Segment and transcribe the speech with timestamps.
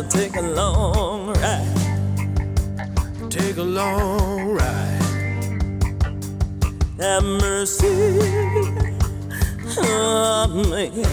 [0.00, 1.76] A take a long ride.
[3.28, 5.02] Take a long ride.
[6.98, 8.18] Have mercy
[9.78, 11.04] on me.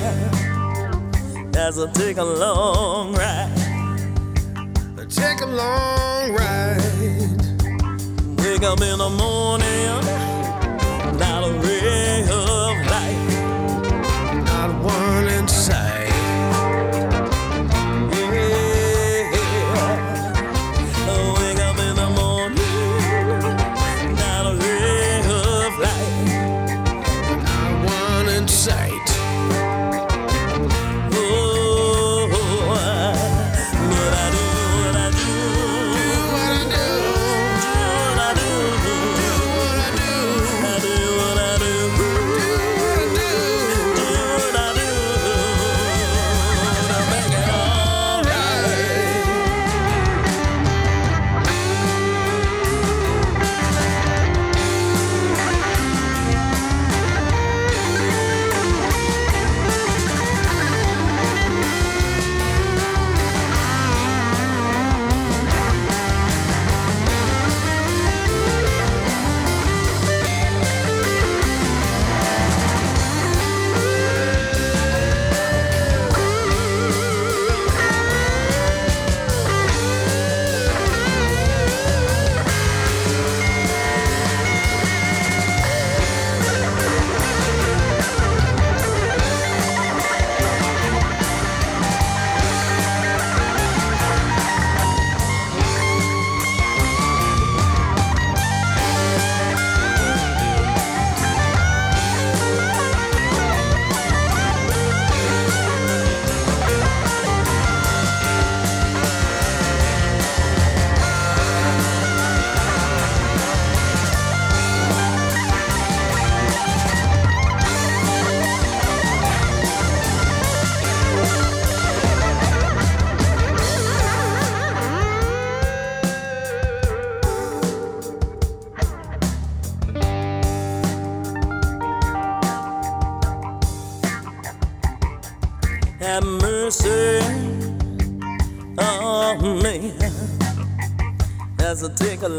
[1.52, 3.52] That's a take a long ride.
[5.10, 6.82] Take a long ride.
[8.38, 10.27] Wake up in the morning,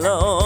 [0.05, 0.38] alone.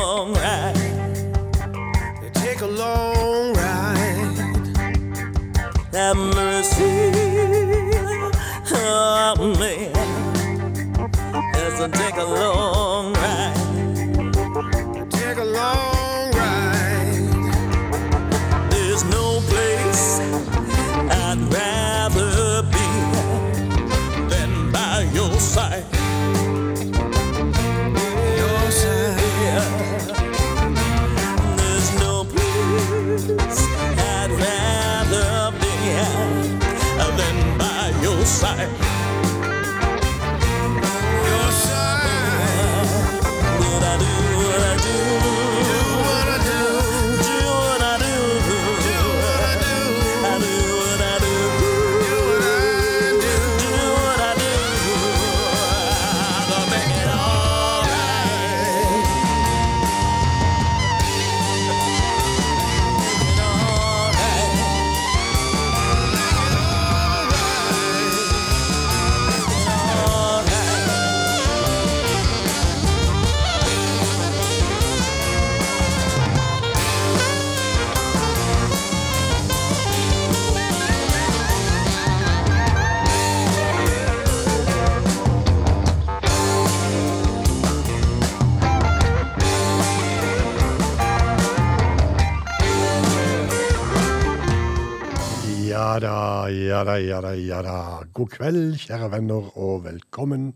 [97.06, 98.02] Ja da, ja da.
[98.14, 100.52] God kveld, kjære venner, og velkommen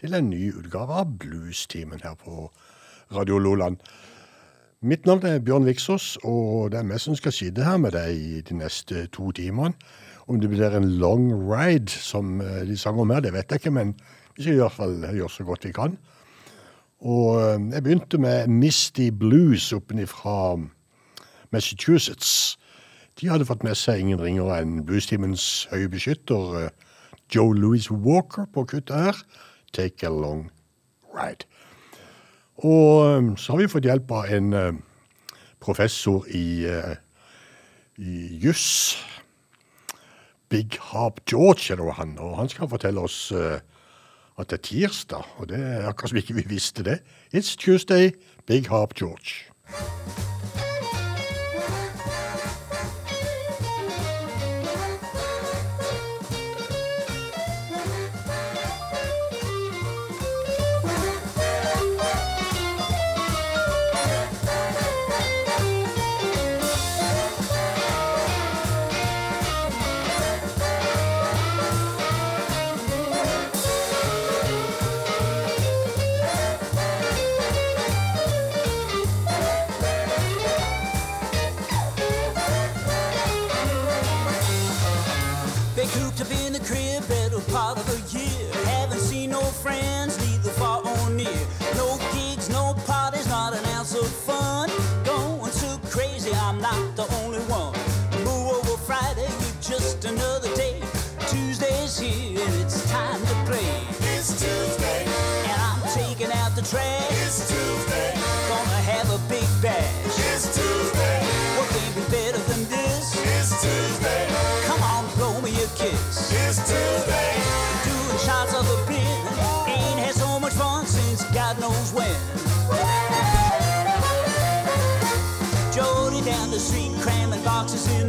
[0.00, 2.46] til en ny utgave av Bluestimen her på
[3.14, 3.80] Radio Loland.
[4.80, 8.14] Mitt navn er Bjørn Viksås, og det er meg som skal sitte her med deg
[8.14, 9.74] i de neste to timene.
[10.30, 13.64] Om det blir en long ride, som eh, de sang om her, det vet jeg
[13.64, 13.96] ikke, men
[14.36, 15.98] vi skal i hvert fall gjøre så godt vi kan.
[17.02, 20.56] Og eh, jeg begynte med Misty Blues oppe fra
[21.50, 22.59] Massachusetts.
[23.20, 26.70] De hadde fått med seg ingen ringere enn Bluestimens høye beskytter eh,
[27.28, 29.18] Joe Louis Walker på kuttet her.
[29.76, 30.46] Take a long
[31.12, 31.44] ride.
[32.64, 34.80] Og eh, så har vi fått hjelp av en eh,
[35.60, 36.64] professor i,
[38.00, 38.96] i juss.
[40.48, 45.28] Big Harp George er nå han, og han skal fortelle oss at det er tirsdag.
[45.36, 47.02] Og det er akkurat som ikke vi visste det.
[47.36, 48.14] It's Tuesday,
[48.48, 49.44] Big Harp George.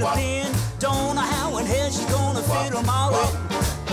[0.01, 0.51] The bin.
[0.79, 3.31] Don't know how in hell she's gonna fit them all in.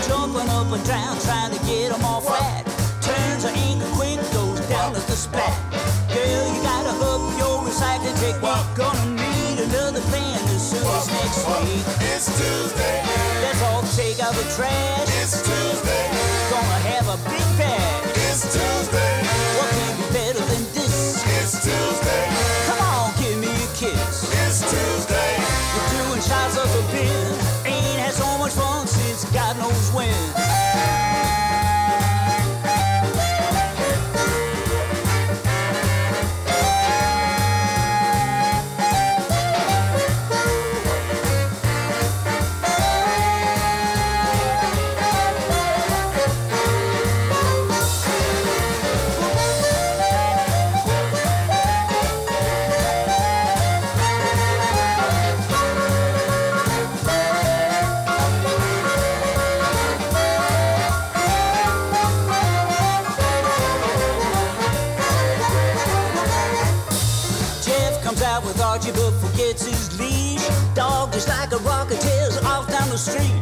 [0.07, 2.65] Jumping up and down trying to get them all flat.
[3.01, 5.53] Turns her ankle quick, goes down at the splat.
[6.09, 8.41] Girl, you gotta up your recycling technique.
[8.75, 11.85] Gonna need another plan as soon as next week.
[12.09, 12.97] It's Tuesday.
[13.45, 15.07] Let's all take out the trash.
[15.21, 16.05] It's Tuesday.
[16.49, 18.08] Gonna have a big bash.
[29.69, 30.48] Knows when.
[72.99, 73.39] Street.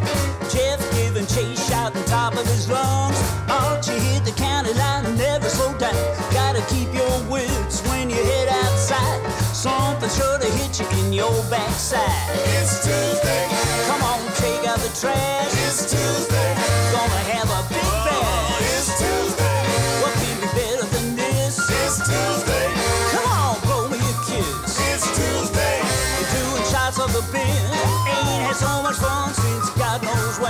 [0.53, 3.17] Jeff giving chase, shouting top of his lungs.
[3.49, 5.97] Archie hit the county line never slow down.
[6.31, 9.19] Gotta keep your wits when you head outside.
[9.51, 12.29] Something sure to hit you in your backside.
[12.53, 13.45] It's Tuesday.
[13.89, 15.51] Come on, take out the trash.
[15.65, 16.51] It's Tuesday.
[16.93, 18.61] Gonna have a big oh, bash.
[18.77, 19.59] It's Tuesday.
[20.05, 21.57] What can be better than this?
[21.57, 22.69] It's Tuesday.
[23.11, 24.77] Come on, blow me a kiss.
[24.93, 25.81] It's Tuesday.
[26.15, 27.41] We're doing shots of the bin.
[27.41, 29.33] Ain't had so much fun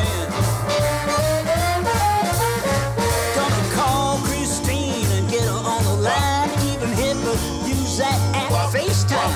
[0.06, 0.36] since
[0.78, 1.84] God knows when.
[3.38, 6.50] Gonna call Christine and get her on the line.
[6.70, 9.34] Even Hitler use that app FaceTime.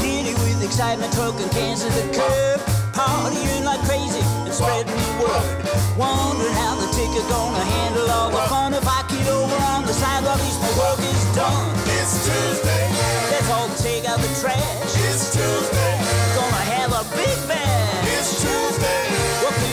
[0.00, 2.60] Giddy with excitement, trucking cans to the curb.
[2.92, 5.64] Partying like crazy and spreading the word.
[5.96, 9.92] Wondering how the ticket gonna handle all the fun if I get over on the
[9.92, 11.68] side while these my work is done.
[11.98, 12.86] It's Tuesday.
[13.30, 14.92] Let's all take out the trash.
[15.08, 15.94] It's Tuesday.
[16.36, 18.08] Gonna have a big bash.
[18.16, 19.31] It's Tuesday.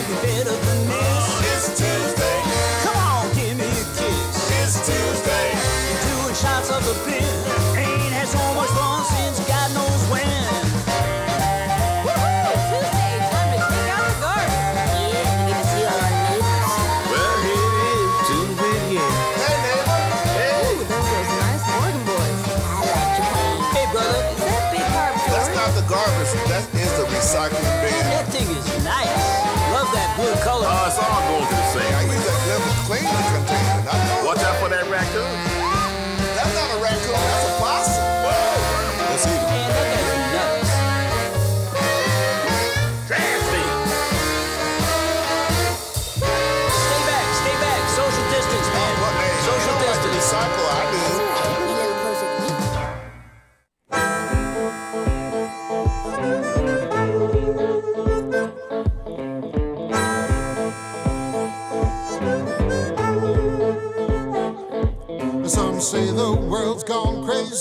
[0.10, 1.42] What can better than this?
[1.54, 2.42] It's Tuesday.
[2.82, 4.50] Come on, give me a kiss.
[4.58, 5.54] It's Tuesday.
[6.10, 7.22] Doing shots of the bin.
[7.78, 9.39] Ain't had so much fun since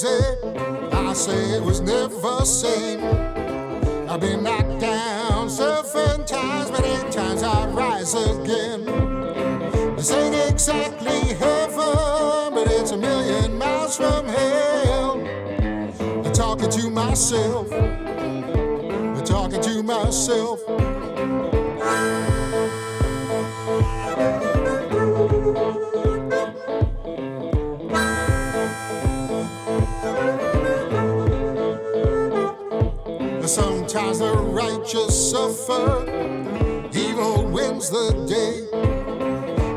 [0.04, 3.00] I say it was never seen.
[4.08, 8.84] I've been knocked down seven times, but eight times I rise again.
[9.96, 15.20] This ain't exactly heaven, but it's a million miles from hell.
[16.00, 17.72] I'm talking to myself.
[17.72, 20.62] I'm talking to myself.
[33.88, 36.04] Sometimes the righteous suffer,
[36.92, 38.68] evil wins the day.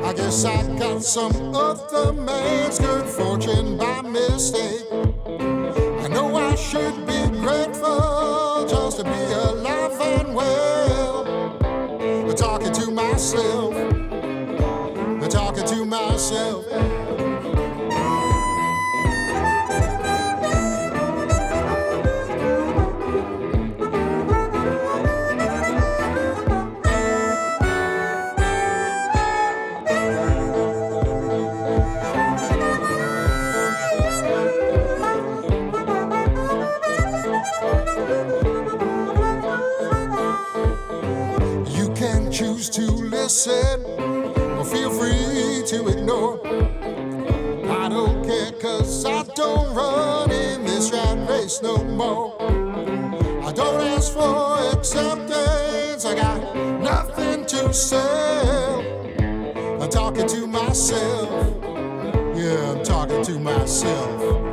[0.03, 4.85] I guess I got some other man's good fortune by mistake.
[4.91, 11.25] I know I should be grateful just to be alive and well.
[12.01, 16.90] I'm talking to myself, I'm talking to myself.
[43.23, 43.85] Listen
[44.57, 46.39] or feel free to ignore.
[47.69, 52.35] I don't care cause I don't run in this rat race no more.
[53.47, 58.81] I don't ask for acceptance, I got nothing to sell.
[59.79, 61.29] I'm talking to myself,
[62.35, 64.50] yeah, I'm talking to myself.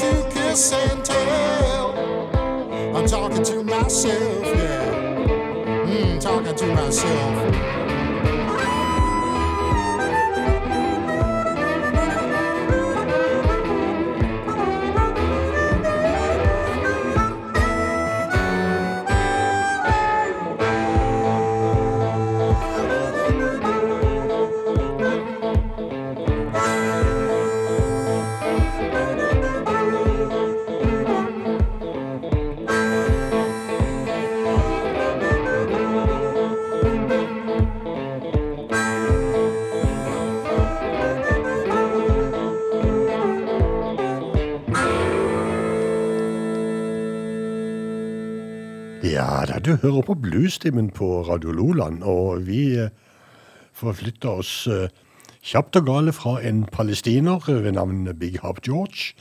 [0.00, 1.92] To kiss and tell.
[2.94, 5.86] I'm talking to myself, yeah.
[5.86, 7.75] Mm, talking to myself.
[50.46, 52.92] Bluestimen på Radio Loland, og vi eh,
[53.74, 54.92] forflytter oss eh,
[55.42, 59.16] kjapt og gale fra en palestiner ved navn Big Hop George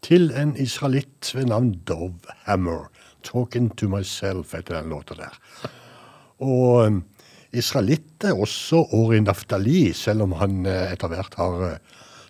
[0.00, 2.88] til en israelitt ved navn Dove Hammer.
[3.20, 5.36] 'Talking to Myself' etter den låta der.
[6.40, 6.96] Og eh,
[7.52, 11.76] israelitt er også Ori Naftali, selv om han etter hvert har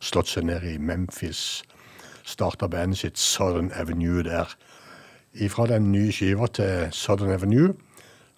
[0.00, 1.62] slått seg ned i Memphis.
[2.24, 4.50] Starta bandet sitt Southern Avenue der.
[5.32, 7.78] Ifra den nye skiva til Southern Avenue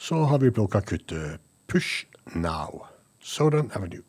[0.05, 2.87] så har vi plukka kuttet Push Now.
[3.23, 4.03] Southern Avenue.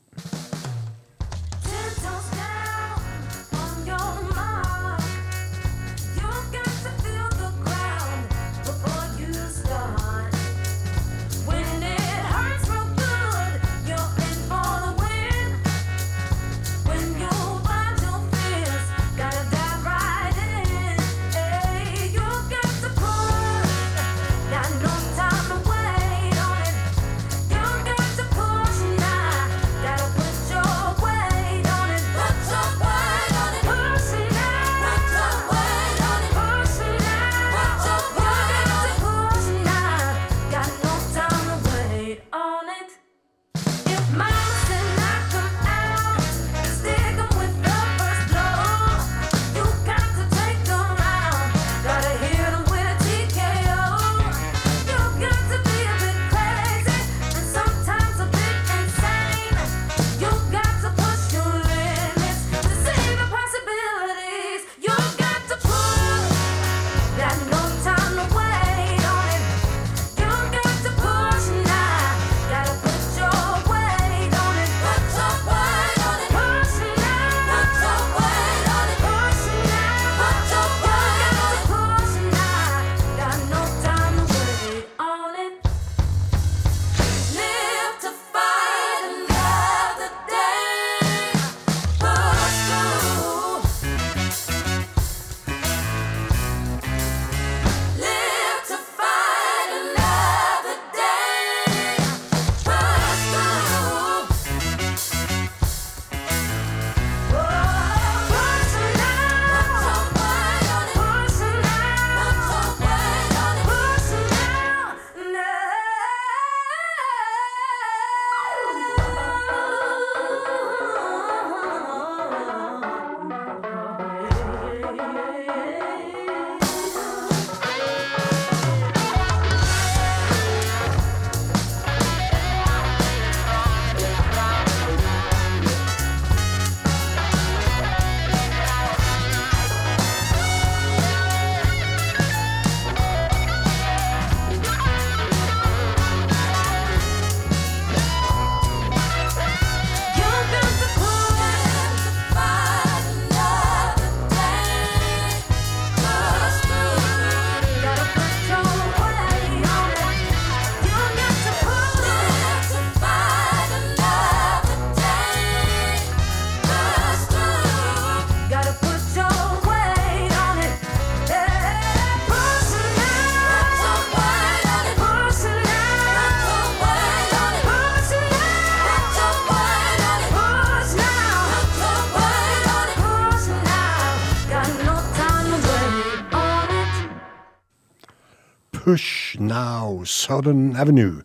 [190.25, 191.22] Southern Avenue.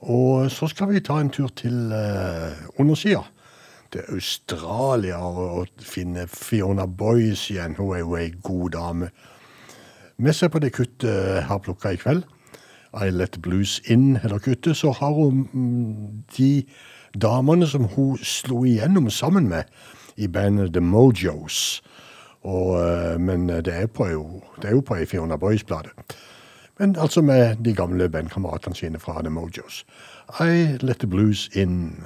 [0.00, 3.22] Og så skal vi ta en tur til eh, undersida.
[3.92, 7.76] Til Australia og, finne Fiona Boyce igjen.
[7.78, 9.10] Hun er jo ei god dame.
[10.18, 12.22] Vi ser på det kuttet eh, her har plukka i kveld.
[12.94, 14.76] I Let Blues In eller kuttet.
[14.76, 16.64] Så har hun mm, de
[17.22, 19.64] damene som hun slo igjennom sammen med
[20.16, 21.82] i bandet The Mojos.
[22.42, 25.90] Og, eh, men eh, det er, jo, på ei Fiona Boyce-plate.
[26.78, 29.84] Men altså med de gamle bandkameratene sine fra The Mojos.
[30.40, 32.04] I let the blues in.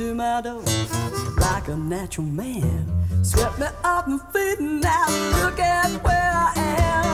[0.00, 0.62] to my door
[1.36, 2.86] like a natural man.
[3.22, 5.06] Swept me up and feet and now
[5.42, 7.04] look at where I am.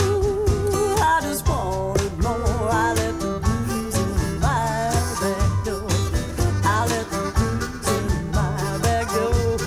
[0.00, 2.70] Ooh, I just wanted more.
[2.82, 4.88] I let the blues in my
[5.20, 5.86] back door.
[6.64, 9.58] I let the blues in my back door.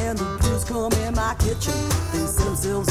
[0.00, 1.80] And the blues come in my kitchen.
[2.12, 2.88] They themselves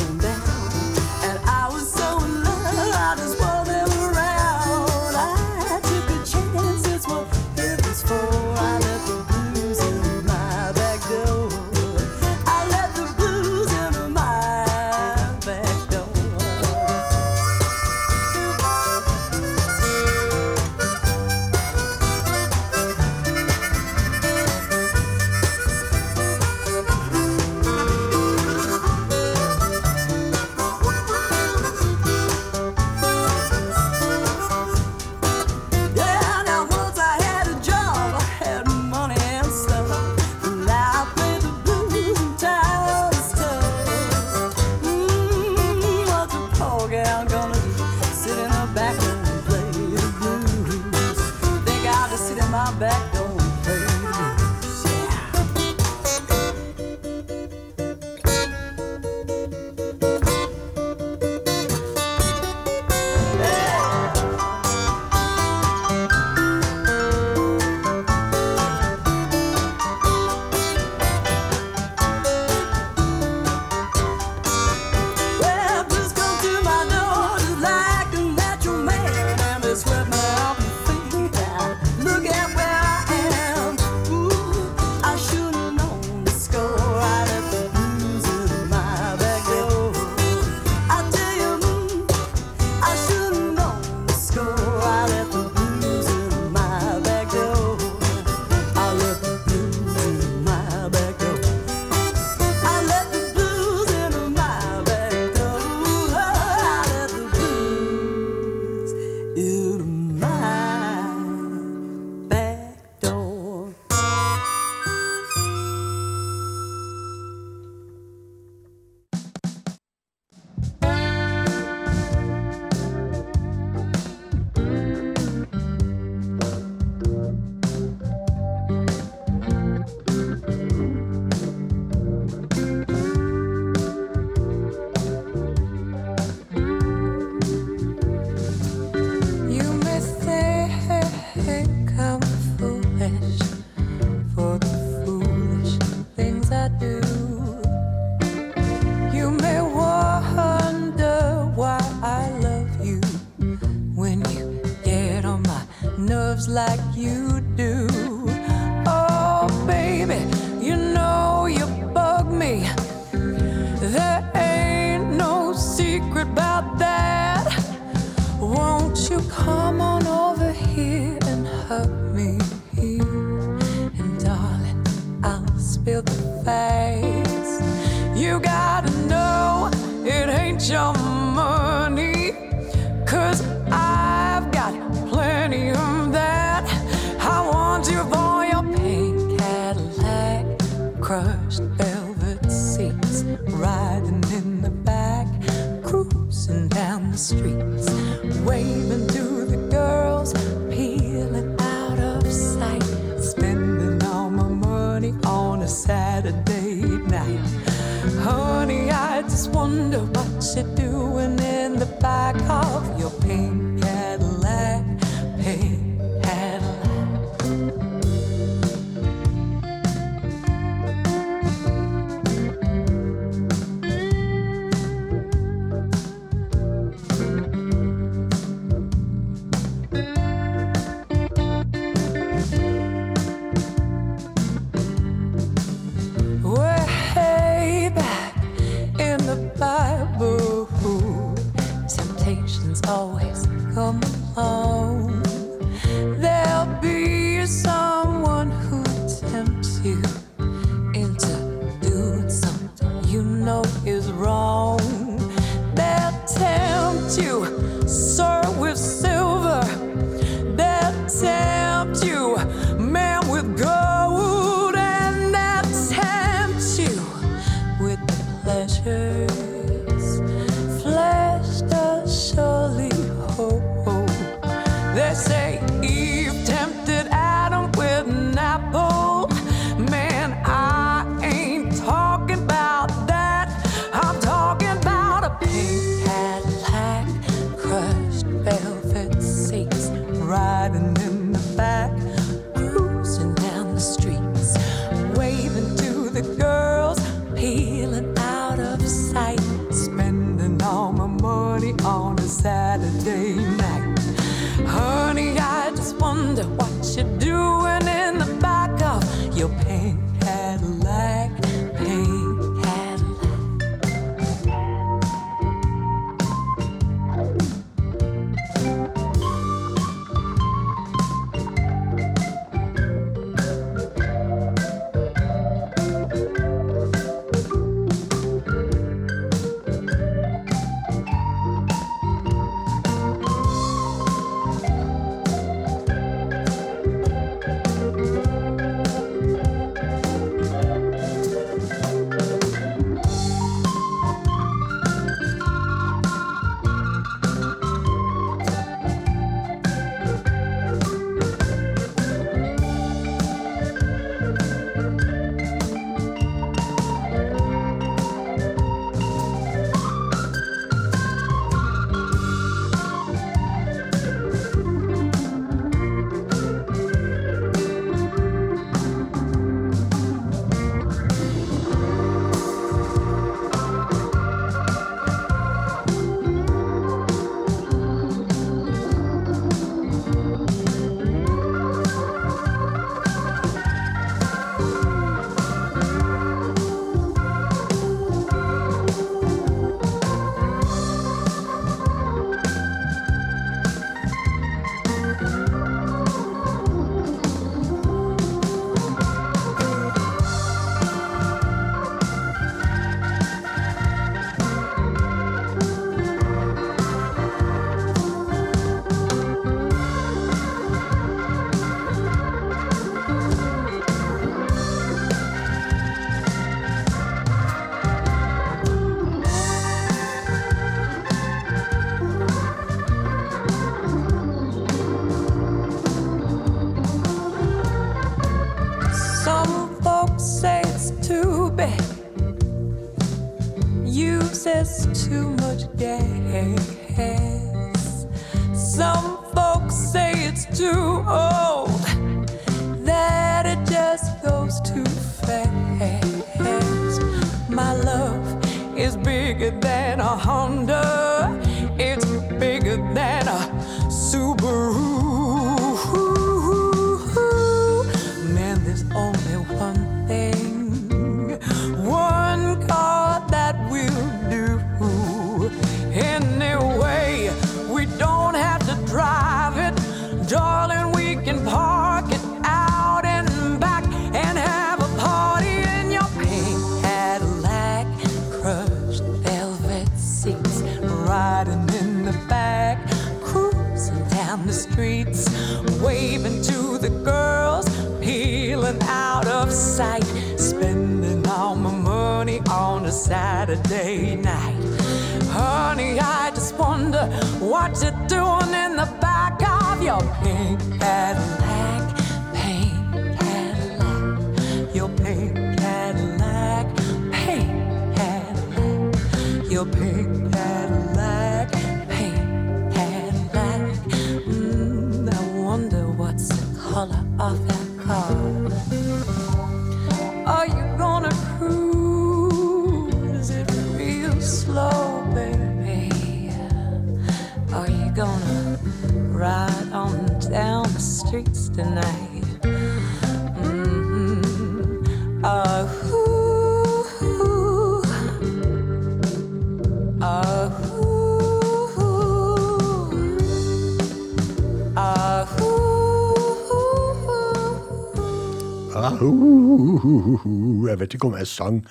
[551.36, 551.63] sang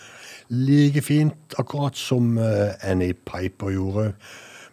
[0.48, 4.12] like fint akkurat som eh, Annie Piper gjorde,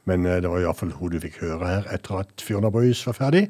[0.06, 3.18] men eh, det var iallfall hun du fikk høre her etter at Fjorda Boys var
[3.18, 3.48] ferdig.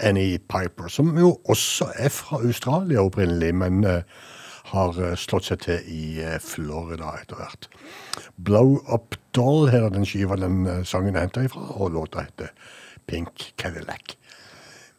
[0.00, 4.02] Annie Piper, som jo også er fra Australia opprinnelig, men eh,
[4.70, 7.66] har slått seg til i Florida etter hvert.
[8.38, 12.52] Blow Up Doll, her er den skiva den sangen er henta ifra, og låta heter
[13.10, 14.14] Pink Cadillac.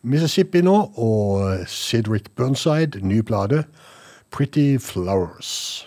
[0.03, 3.63] Mississippi nå, og Cedric Burnside, ny plate,
[4.31, 5.85] Pretty Flowers.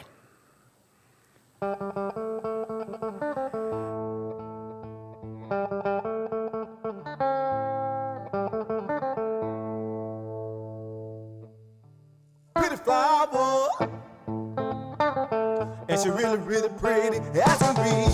[12.54, 13.68] pretty flower.
[15.88, 18.10] And she really, really pretty as can be.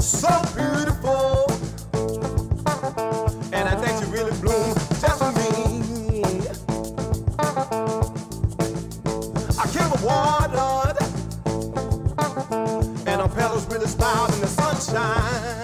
[0.00, 1.45] So beautiful.
[14.86, 15.55] Sunshine.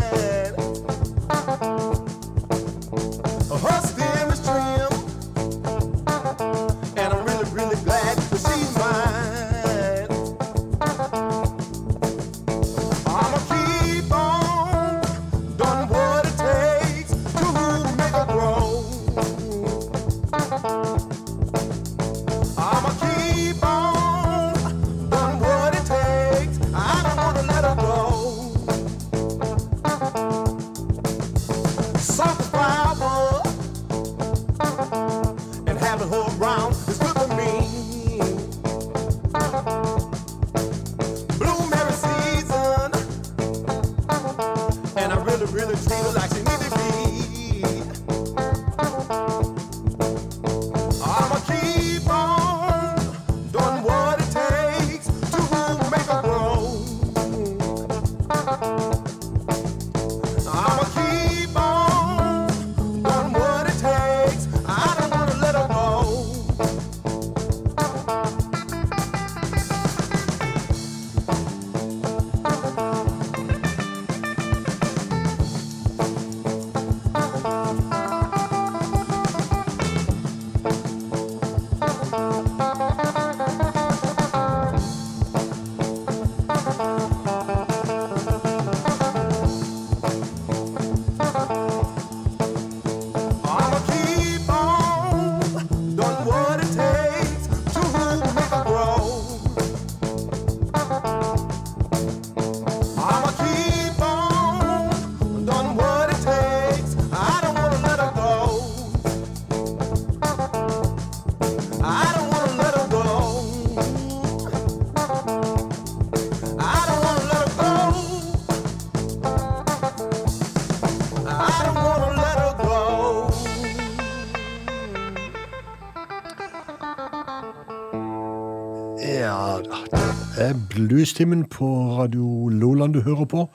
[130.89, 131.67] Bluestimen på
[131.99, 133.49] Radio Loland du hører på.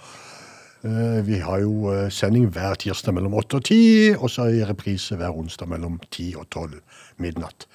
[0.84, 4.64] Eh, Vi har jo eh, sending hver tirsdag mellom 8 og 10, og så i
[4.64, 6.80] reprise hver onsdag mellom 10 og 12
[7.18, 7.68] midnatt.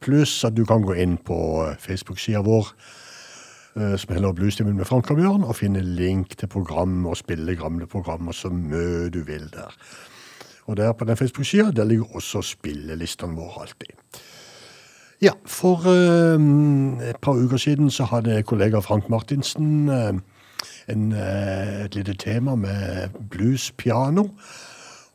[0.00, 2.68] Pluss at du kan gå inn på eh, Facebook-sida vår,
[3.72, 7.86] som heter Bluestimen med Frank og Bjørn, og finne link til program og spille gamle
[7.88, 9.72] programmer så mye du vil der.
[10.68, 13.96] Og der på den Facebook-sida ligger også spillelistene våre alltid.
[15.22, 20.08] Ja, for uh, et par uker siden så hadde kollega Frank Martinsen uh,
[20.88, 24.24] en, uh, et lite tema med blues-piano,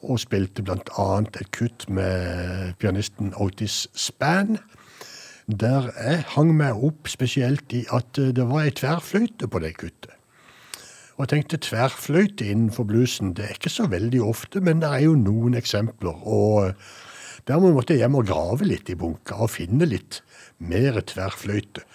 [0.08, 0.64] og spilte
[0.98, 4.58] annet et kutt med pianisten Otis Spann.
[5.52, 10.16] Der jeg hang meg opp spesielt i at det var ei tverrfløyte på det kuttet.
[11.18, 15.04] Og jeg tenkte tverrfløyte innenfor bluesen, det er ikke så veldig ofte, men det er
[15.10, 16.16] jo noen eksempler.
[16.24, 16.72] Og
[17.48, 20.22] dermed måtte jeg hjem og grave litt i bunka og finne litt
[20.60, 21.86] mer tverrfløyte.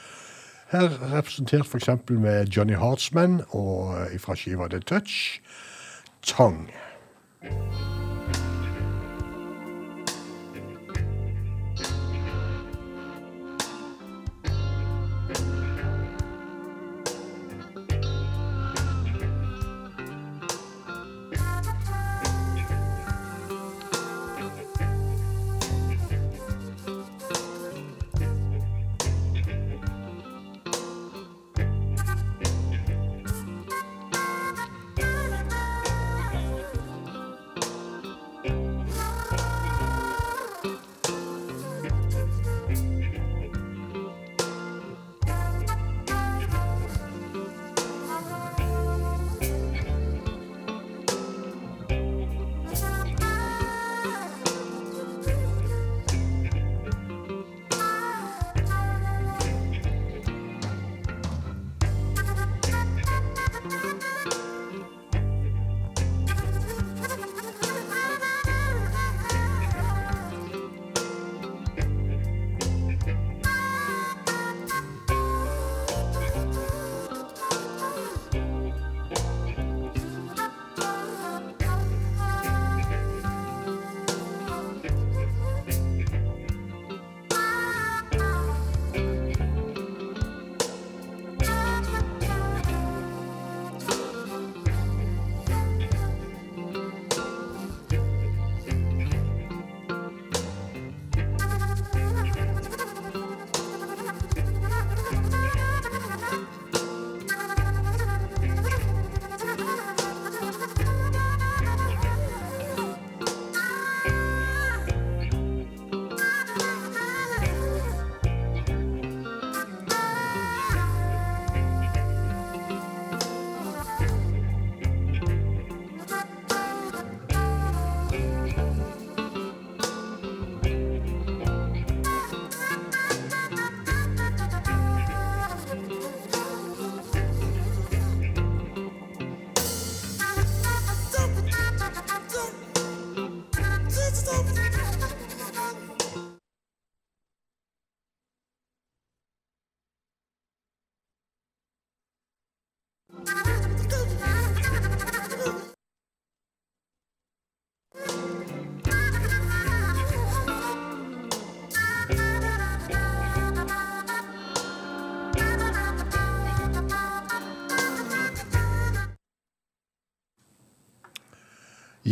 [0.73, 1.91] Her representert f.eks.
[2.09, 5.43] med Johnny Hartsman og eh, fra skiva The Touch,
[6.25, 6.73] Tongue.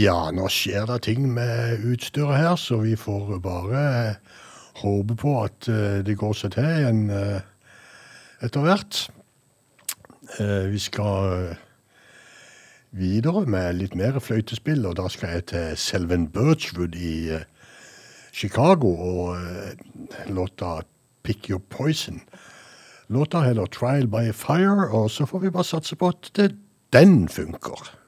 [0.00, 4.38] Ja, nå skjer det ting med utstyret her, så vi får bare eh,
[4.80, 7.42] håpe på at eh, det går seg til igjen eh,
[8.46, 9.00] etter hvert.
[10.30, 11.56] Vi skal
[12.96, 17.34] videre med litt mer fløytespill, og da skal jeg til Selven Birchwood i
[18.30, 20.78] Chicago og låta
[21.26, 22.22] Pick Your Poison.
[23.10, 26.30] Låta heter Trial by Fire, og så får vi bare satse på at
[26.94, 27.99] den funker.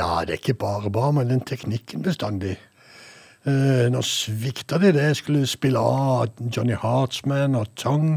[0.00, 2.54] Ja, det er ikke bare bare, men den teknikken bestandig.
[3.44, 8.14] Eh, nå svikta de det jeg skulle spille av Johnny Hartsman og Tong,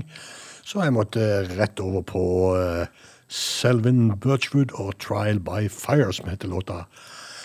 [0.63, 1.25] så jeg måtte
[1.57, 2.23] rett over på
[2.55, 6.85] eh, Selvin Birchwood og Trial by Fire, som låta,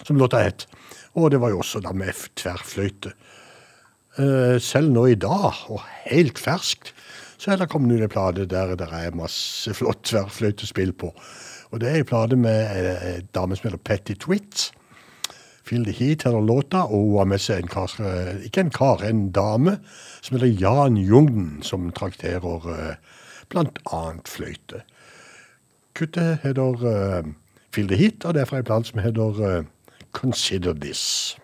[0.04, 0.68] som låta het.
[1.18, 3.16] Og det var jo også da med tverrfløyte.
[4.22, 6.94] Eh, selv nå i dag, og helt ferskt,
[7.42, 11.10] så er det kommet ut en plate der det er masse flott tverrfløytespill på.
[11.70, 14.70] Og det er en plate med eh, en dame som heter Petty Twitt.
[15.68, 18.72] Feel the Heat heter låta, og hun har med seg en kar, eh, ikke en
[18.72, 19.78] kar, en dame,
[20.22, 22.94] som heter Jan Jungden, som trakterer bl.a.
[23.52, 24.80] blant annet fløyte.
[25.98, 27.26] Kuttet heter uh,
[27.74, 29.64] Feel the Heat, og det er fra en plate som heter uh,
[30.12, 31.36] Consider This.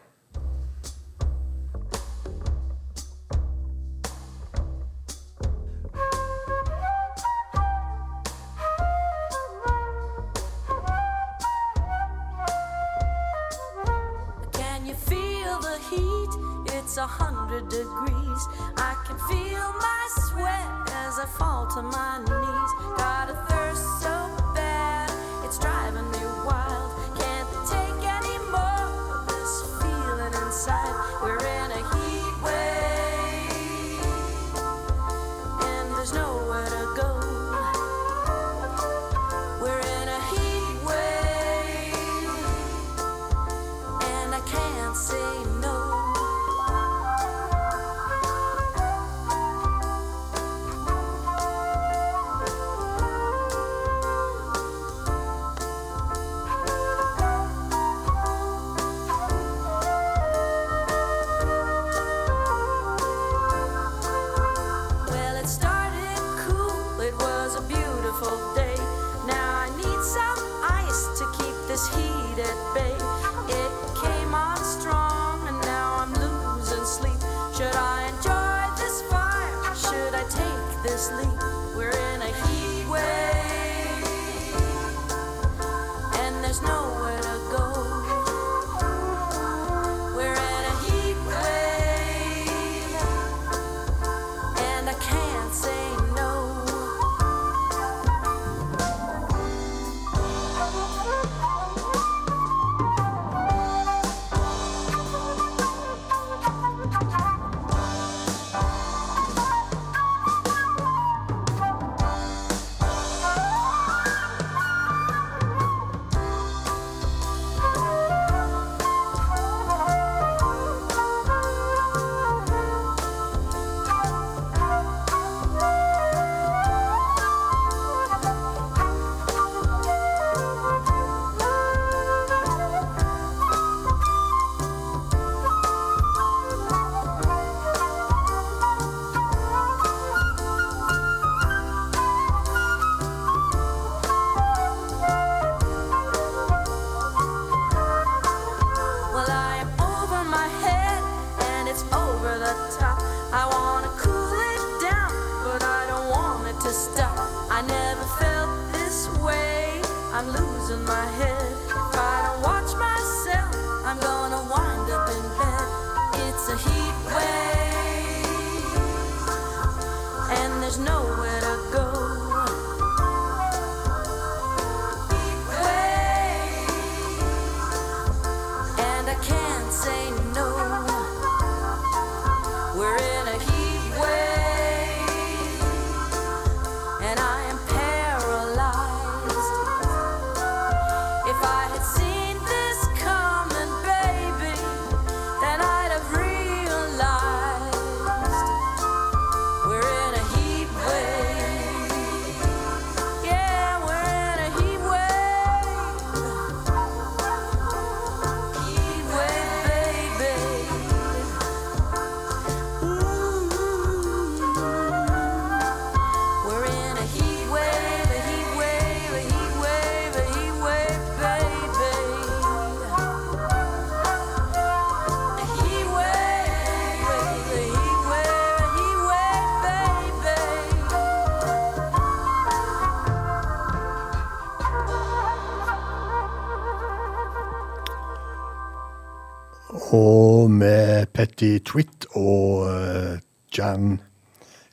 [241.45, 243.21] Med Twitt og eh,
[243.55, 243.99] Jan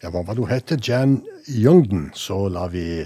[0.01, 0.71] Ja, hva var det hun het?
[0.87, 2.09] Jan Youngden.
[2.17, 3.03] Så lar vi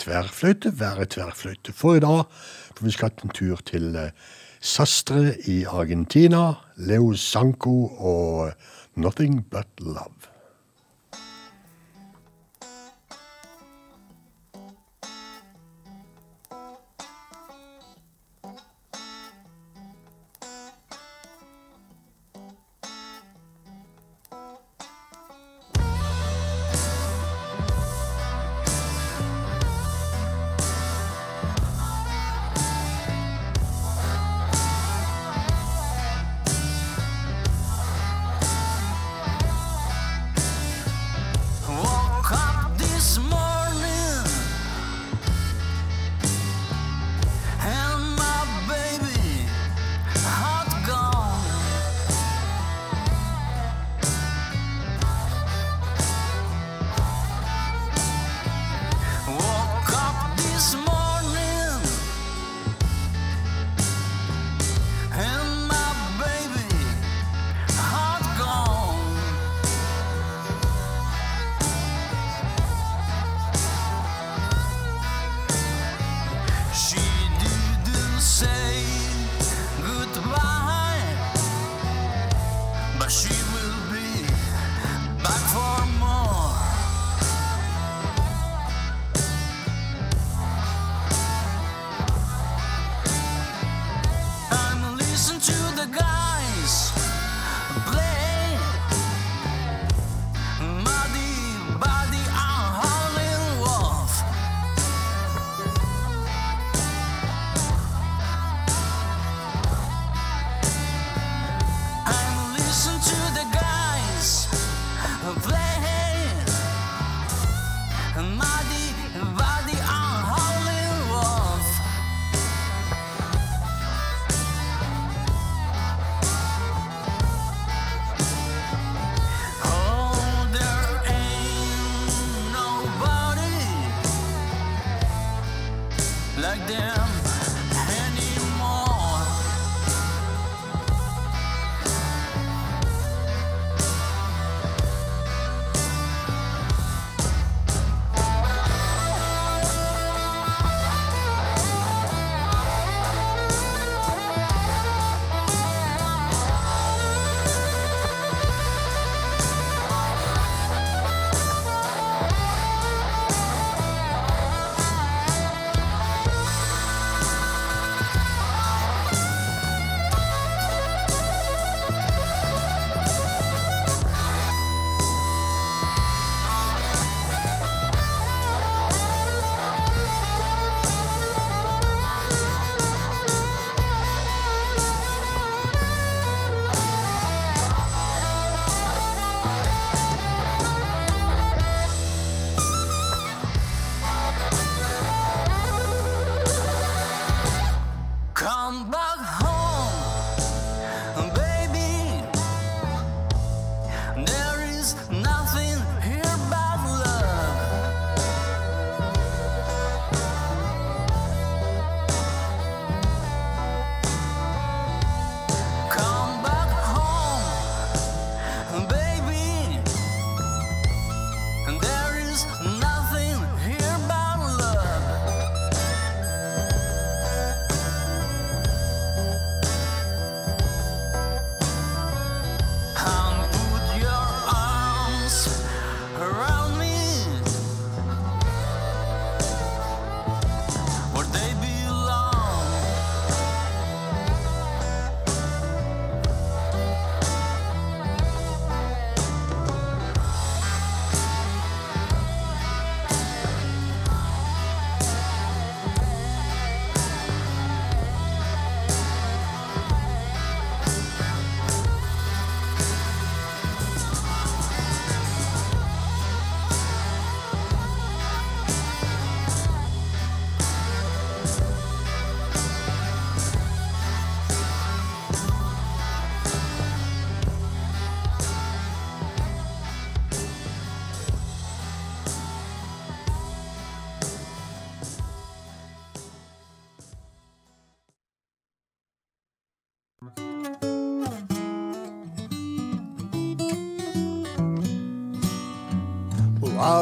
[0.00, 2.24] tverrfløyte være tverrfløyte for i dag.
[2.72, 4.14] For vi skal ha en tur til eh,
[4.60, 6.54] Sastre i Argentina.
[6.76, 8.54] Leo Sanko og
[8.96, 10.33] Nothing But Love.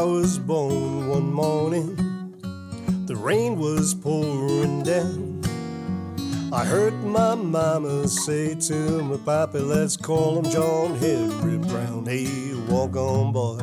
[0.02, 1.94] I was born one morning,
[3.06, 5.40] the rain was pouring down.
[6.52, 12.06] I heard my mama say to my pappy, let's call him John Henry Brown.
[12.06, 13.62] Hey, walk on, boy.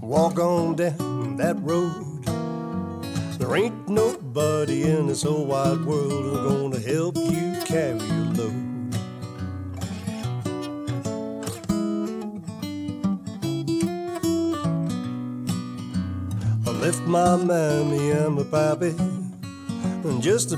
[0.00, 2.24] Walk on down that road.
[3.40, 6.07] There ain't nobody in this whole wide world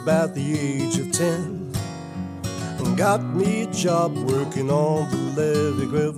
[0.03, 1.70] about the age of ten.
[2.78, 6.10] And got me a job working on the levee, grabbing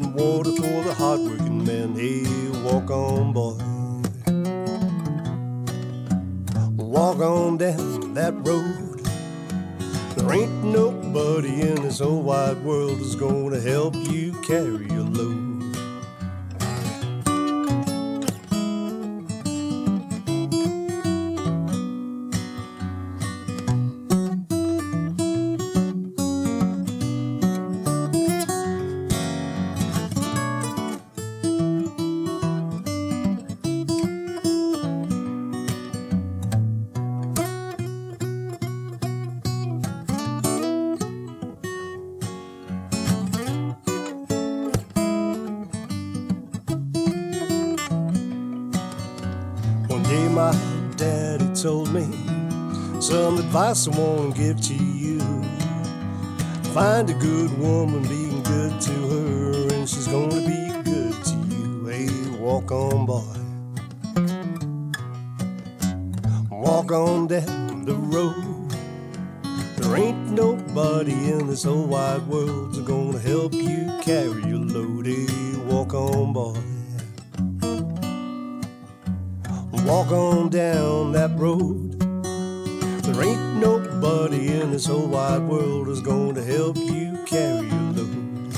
[84.72, 88.48] this whole wide world is going to help you carry your load.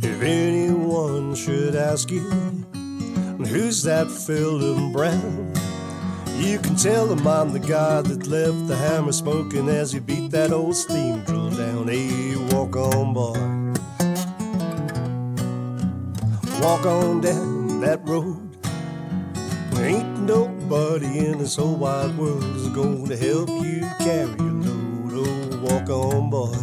[0.00, 5.52] If anyone should ask you, who's that Philip Brown?
[6.36, 10.30] You can tell them I'm the guy that left the hammer smoking as he beat
[10.30, 11.88] that old steam drill down.
[11.88, 13.32] Hey, walk on, boy.
[16.62, 18.51] Walk on down that road.
[20.72, 25.12] Nobody in this whole wide world is going to help you carry your load.
[25.12, 26.56] Oh, walk on, boy.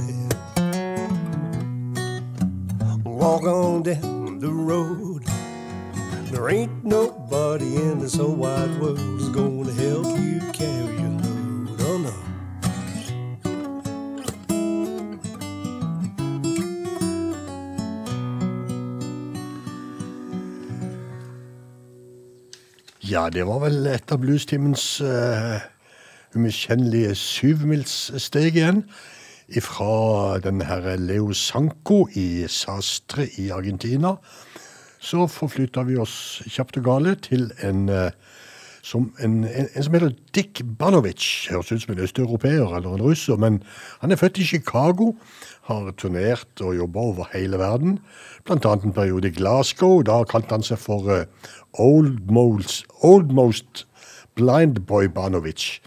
[3.07, 5.25] Walk on down the road.
[6.31, 11.08] There ain't nobody in this whole wide world is going to help you carry your
[23.09, 25.55] Ja, det var vel et av bluestimens uh,
[26.35, 28.83] umiskjennelige syvmilssteg igjen.
[29.65, 34.11] Fra den herre Leo Sanco i Sastre i Argentina.
[35.01, 38.11] Så forflytta vi oss kjapt og gale til en, uh,
[38.85, 41.25] som, en, en, en som heter Dick Banovic.
[41.49, 43.63] Høres ut som en østeuropeer eller en russer, men
[44.03, 45.15] han er født i Chicago.
[45.69, 47.99] Har turnert og jobba over hele verden.
[48.49, 50.01] Annet en periode i Glasgow.
[50.01, 51.27] Da kalte han seg for eh,
[51.77, 53.83] Old Most, Old Most
[54.33, 55.77] Blind Boy Banovic.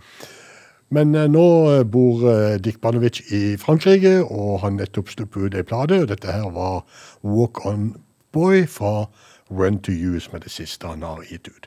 [0.95, 2.23] Men eh, nå eh, bor
[2.63, 6.05] Dick Banovic i Frankrike, og han nettopp sluppet ut ei plate.
[6.07, 6.85] Dette her var
[7.27, 7.97] Walk On
[8.31, 9.09] Boy fra
[9.51, 11.67] Run To You, som er det siste han har gitt ut.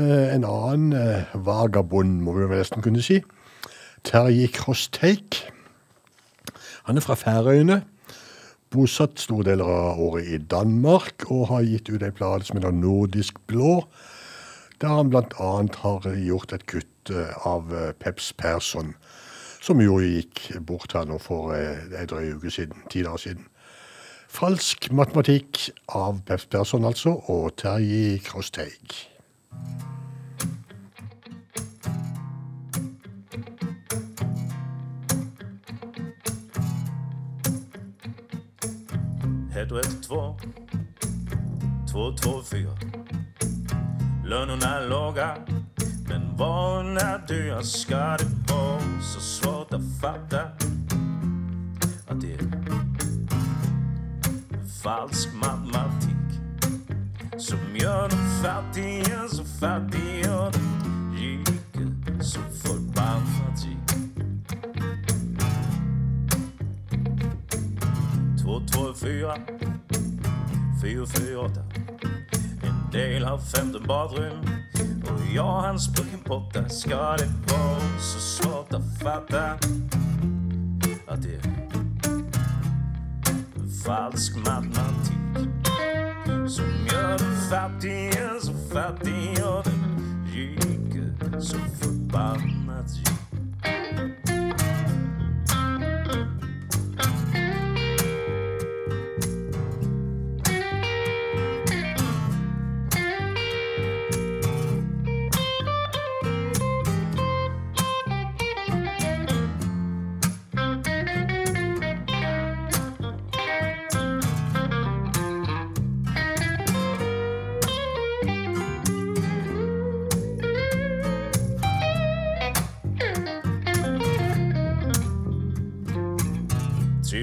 [0.00, 3.20] En annen vagabond, må vi nesten kunne si.
[4.06, 5.44] Terje Crossteik.
[6.90, 7.84] Han er fra Færøyene.
[8.74, 12.74] Bosatt store deler av året i Danmark og har gitt ut en plate som heter
[12.74, 13.84] Nordisk blå,
[14.82, 15.50] der han bl.a.
[15.84, 18.90] har gjort et kutt eh, av eh, Peps Persson,
[19.62, 23.46] som jo gikk bort her nå for eh, ei drøy uke siden, ti dager siden.
[24.26, 28.98] Falsk matematikk av Peps Persson, altså, og Terje Krosteig.
[39.60, 40.34] 112
[41.92, 42.70] 224
[44.24, 45.36] Lönerna är låga
[46.08, 50.40] men varorna dyra Ska det vara så svårt att fatta
[52.08, 52.40] att det är
[54.82, 56.10] falsk matematik
[57.38, 63.99] som gör de fattige så fattiga och de rika så förbannat rika
[68.66, 69.34] 224
[70.80, 71.62] 448
[72.62, 74.38] En del har 15 badrum.
[75.02, 79.50] Och jag hans plug-in-potta Ska det vara så svårt att fatta
[81.06, 81.42] Att det är
[83.84, 85.46] falsk matematik
[86.48, 92.59] Som gör den fattige så fattig Och den rike så förbannat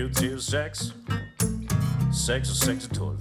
[0.08, 0.94] Tio, tio, sex.
[2.28, 3.20] Sex och sex och tolv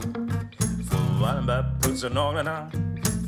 [0.91, 2.71] Får Wallenberg putsa naglarna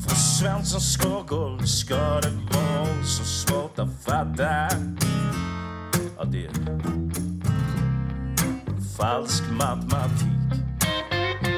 [0.08, 4.68] Får Svensson skågolv Ska det vara så svårt att fatta
[6.16, 6.50] Ja, det är
[8.98, 10.62] falsk matematik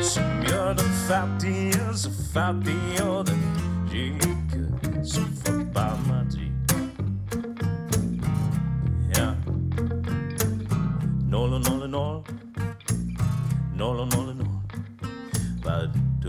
[0.03, 3.41] Som gör den så fattig Och den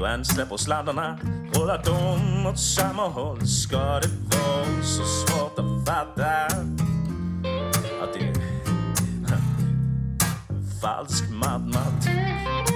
[0.01, 1.17] Du än släpper sladdarna
[1.53, 6.45] Rullar de åt samma håll Ska det vara så svårt att fatta
[8.03, 8.35] Att det är
[10.81, 12.67] falsk matematik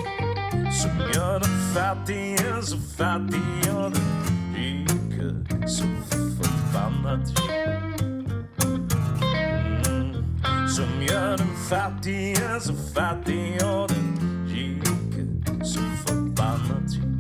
[0.82, 7.76] Som gör den fattige så fattig Och den rike så förbannat rik
[10.76, 17.15] som gör den fattige så fattig och den rike så förbannat rik.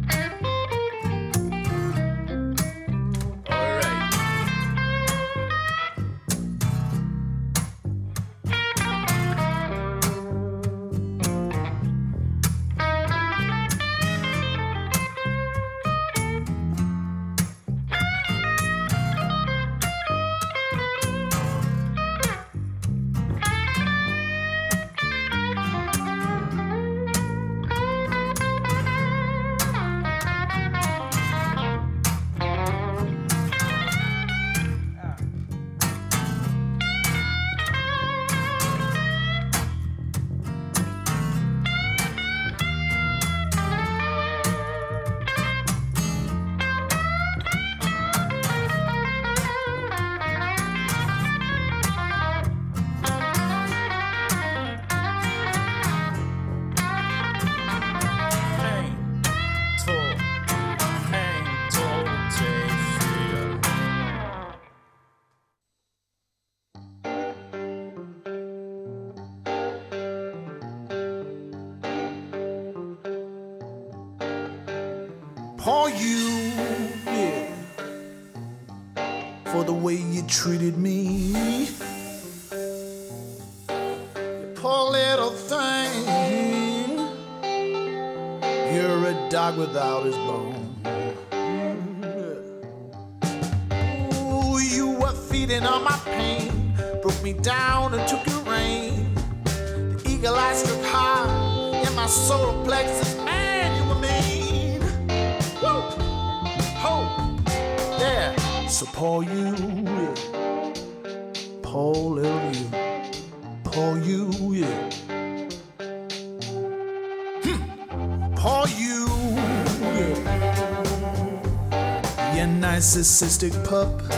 [123.49, 124.14] big pup.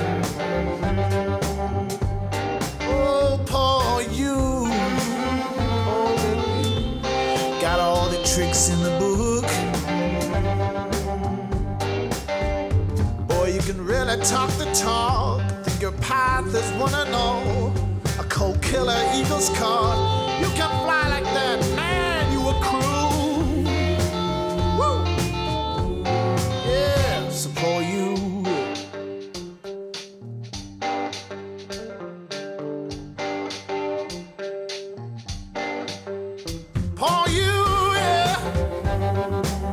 [36.98, 37.54] upon you.
[37.94, 38.36] Yeah.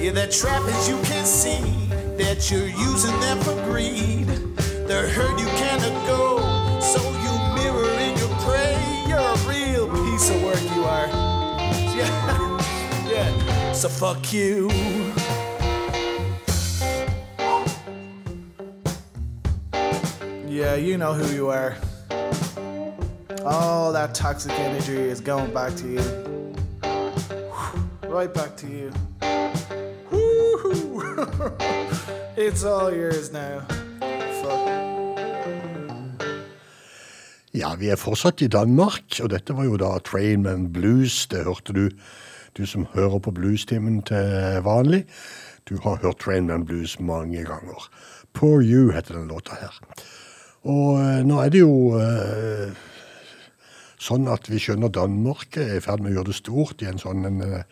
[0.00, 0.14] Yeah, mm-hmm.
[0.14, 4.26] They're trappings you can see that you're using them for greed.
[4.88, 5.73] They're hurt you can't.
[13.84, 14.70] So fuck you.
[20.48, 21.76] Yeah, you know who you are.
[23.44, 26.00] All that toxic energy is going back to you.
[28.08, 28.90] Right back to you.
[30.10, 31.52] Woo-hoo.
[32.38, 33.66] it's all yours now.
[34.40, 34.64] Fuck.
[37.52, 41.26] Ja, vi er fortsatt i Danmark, og dette var jo da Trainman Blues.
[41.26, 41.90] Det hørte du,
[42.56, 45.04] du som hører på bluestimen til vanlig.
[45.68, 47.88] Du har hørt Trainman Blues mange ganger.
[48.34, 49.80] Poor You heter den låta her.
[50.64, 52.72] Og eh, nå er det jo eh,
[54.00, 57.00] sånn at vi skjønner Danmark er i ferd med å gjøre det stort i en
[57.00, 57.66] sånn en, eh,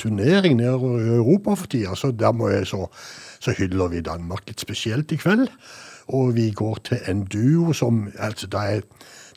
[0.00, 1.96] turnering nede i Europa for tida.
[1.96, 2.86] Så der må jeg så,
[3.40, 5.48] så hyller vi Danmark litt spesielt i kveld.
[6.12, 8.82] Og vi går til en duo som altså Da jeg,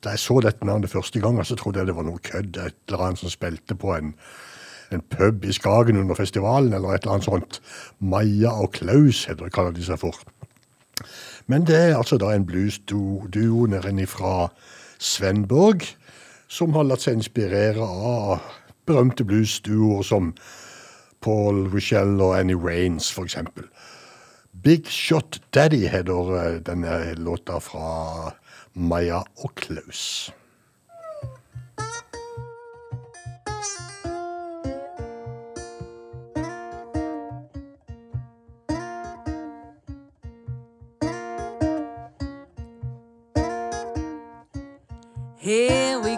[0.03, 2.57] da jeg så dette navnet første gang, så trodde jeg det var noe kødd.
[2.57, 4.15] Et eller annet som spilte på en,
[4.91, 7.61] en pub i Skagen under festivalen, eller et eller annet sånt.
[7.99, 10.17] Maja og Klaus heter, kaller de seg for.
[11.47, 14.49] Men det er altså da en bluesduo nede fra
[14.99, 15.83] Svenborg,
[16.47, 18.39] som har latt seg inspirere av
[18.85, 20.33] berømte blues-duoer som
[21.25, 23.65] Paul Rochelle og Annie Raines, eksempel.
[24.63, 28.31] Big Shot Daddy heter eh, denne låta fra
[28.73, 30.31] Maja og Klaus.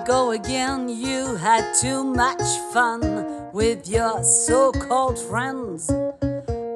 [0.08, 0.88] Go again.
[0.88, 2.42] You had too much
[2.72, 5.92] fun with your so called friends.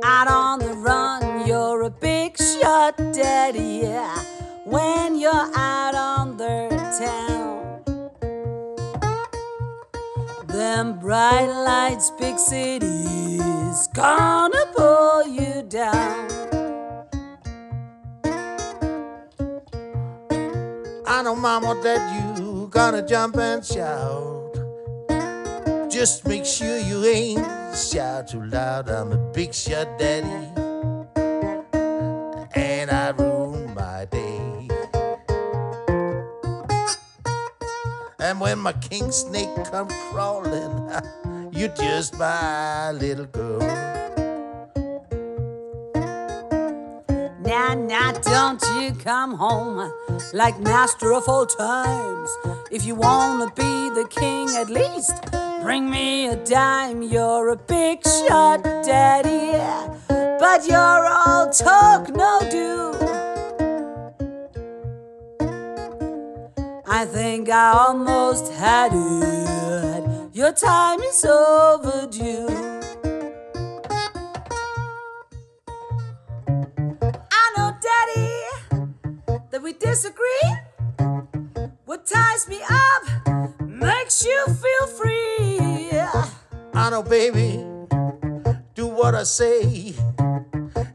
[0.03, 4.21] Out on the run, you're a big shot daddy, yeah.
[4.65, 6.67] When you're out on the
[6.99, 7.83] town,
[10.47, 16.27] them bright lights, big cities, gonna pull you down.
[21.07, 22.30] I know, mama, that you
[22.71, 24.55] gonna jump and shout.
[25.91, 27.45] Just make sure you ain't
[27.77, 28.89] shout too loud.
[28.89, 30.47] I'm a big shot daddy,
[32.55, 34.67] and I ruin my day.
[38.19, 40.89] And when my king snake come crawling,
[41.51, 44.20] you're just my little girl.
[47.51, 49.91] Now, now, don't you come home
[50.31, 52.29] like master of all times.
[52.71, 55.15] If you wanna be the king, at least
[55.61, 57.01] bring me a dime.
[57.01, 59.51] You're a big shot, daddy.
[60.39, 62.93] But you're all talk, no do.
[66.87, 70.33] I think I almost had it.
[70.33, 72.80] Your time is overdue.
[79.91, 80.51] Disagree.
[81.83, 83.03] What ties me up
[83.59, 85.91] makes you feel free.
[86.73, 87.61] I know, baby,
[88.73, 89.93] do what I say.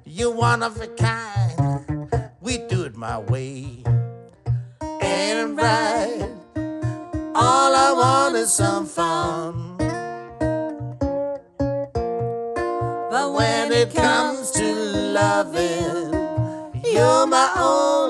[0.06, 2.30] You're one of a kind.
[2.40, 3.84] We do it my way.
[4.80, 6.30] It right?
[7.34, 9.76] All I want is some fun.
[13.12, 14.74] But when it comes to
[15.20, 16.14] loving,
[16.82, 18.05] you're my only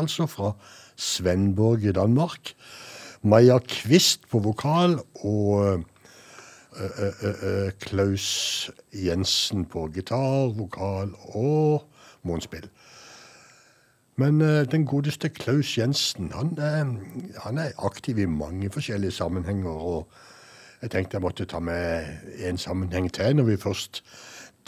[0.00, 0.52] altså, fra
[0.96, 2.54] Svendborg i Danmark.
[3.22, 5.84] Maja Kvist på vokal og
[6.76, 11.88] ø, ø, ø, Klaus Jensen på gitar, vokal og
[12.22, 12.68] månspill.
[14.16, 16.84] Men den godeste Klaus Jensen, han, er,
[17.42, 19.70] han er aktiv i mange forskjellige sammenhenger.
[19.70, 20.08] og
[20.84, 22.04] jeg tenkte jeg måtte ta med
[22.44, 24.02] en sammenheng til når vi først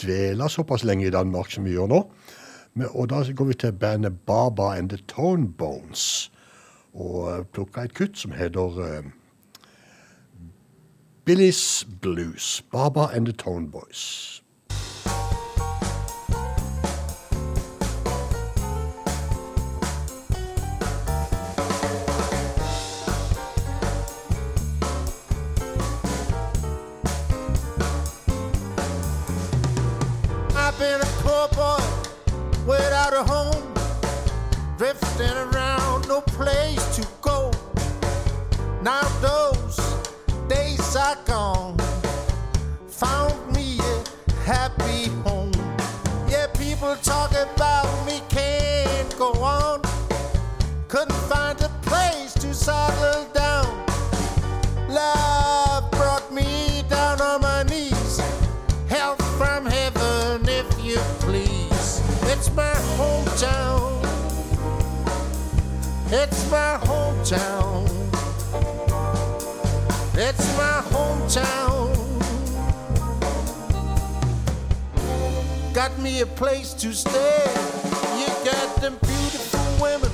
[0.01, 1.99] dveler såpass lenge i Danmark som vi gjør nå.
[2.85, 6.31] Og da går vi til bandet Baba and the Tone Bones.
[6.93, 9.03] Og eh, plukka et kutt som heter uh,
[11.25, 12.63] Billy's Blues.
[12.71, 14.41] Baba and the Tone Boys.
[30.55, 31.96] I've been a poor boy
[32.67, 33.73] without a home,
[34.77, 37.49] drifting around, no place to go.
[38.83, 39.77] Now those
[40.49, 41.77] days are gone,
[42.87, 44.03] found me a
[44.43, 45.53] happy home.
[46.27, 49.81] Yeah, people talk about me can't go on.
[50.89, 53.85] Couldn't find a place to settle down.
[54.89, 55.26] Love
[66.09, 67.85] It's my hometown.
[70.15, 71.93] It's my hometown.
[75.73, 77.43] Got me a place to stay.
[78.17, 80.11] You got them beautiful women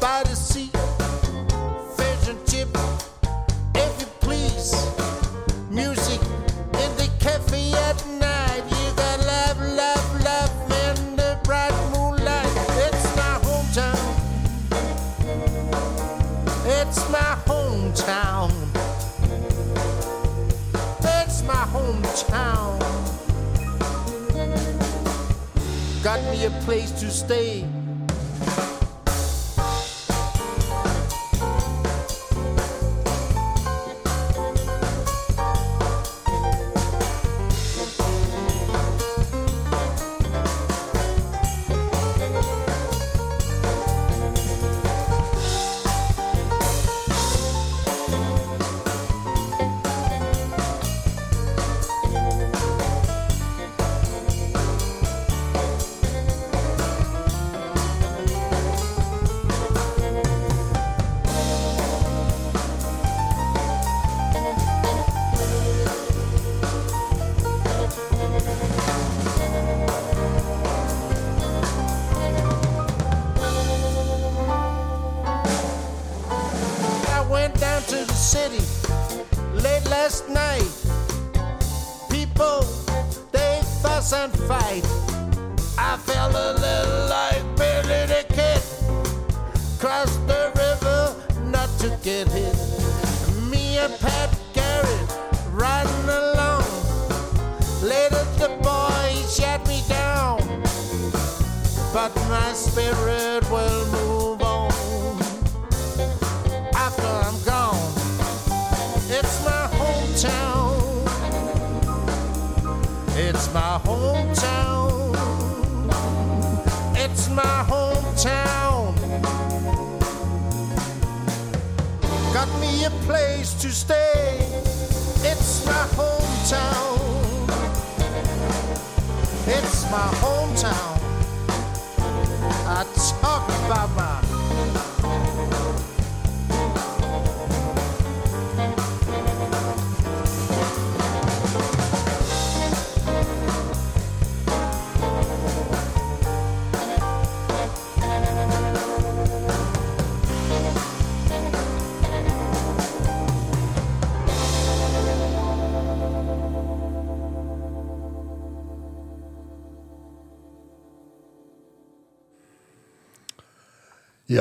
[0.00, 0.70] by the sea.
[1.98, 2.72] Fish and chip,
[26.66, 27.75] place to stay.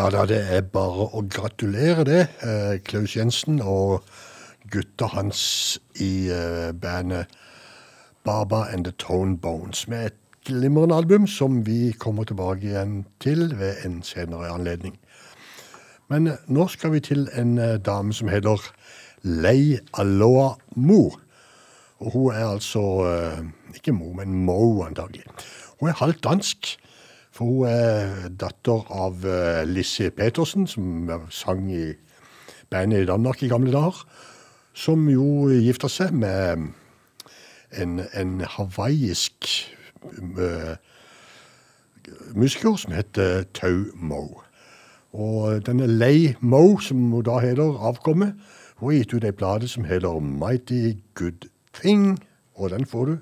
[0.05, 2.19] Ja da, det er bare å gratulere, det.
[2.45, 4.03] Eh, Klaus Jensen og
[4.69, 5.39] gutta hans
[5.97, 7.33] i eh, bandet
[8.21, 9.87] Baba and The Tone Bones.
[9.89, 14.93] Med et glimrende album som vi kommer tilbake igjen til ved en senere anledning.
[16.13, 18.61] Men eh, nå skal vi til en dame som heter
[19.25, 21.15] Lei Aloa Mo.
[21.97, 22.85] Og hun er altså
[23.73, 25.25] ikke Mo, men Mo, antagelig.
[25.79, 26.75] Hun er halvt dansk
[27.35, 31.89] for hun er datter av eh, Lissi Petersen, som sang i
[32.71, 34.05] bandet i Danmark i gamle dager.
[34.75, 36.69] Som jo gifta seg med
[37.75, 39.49] en, en hawaiisk
[40.15, 40.79] eh,
[42.39, 44.45] musiker som heter Tau Moe.
[45.11, 48.35] Og denne Lei Moe, som hun da heter, avkommet,
[48.79, 52.15] hun har gitt ut ei plate som heter Mighty Good Thing,
[52.55, 53.17] og den får du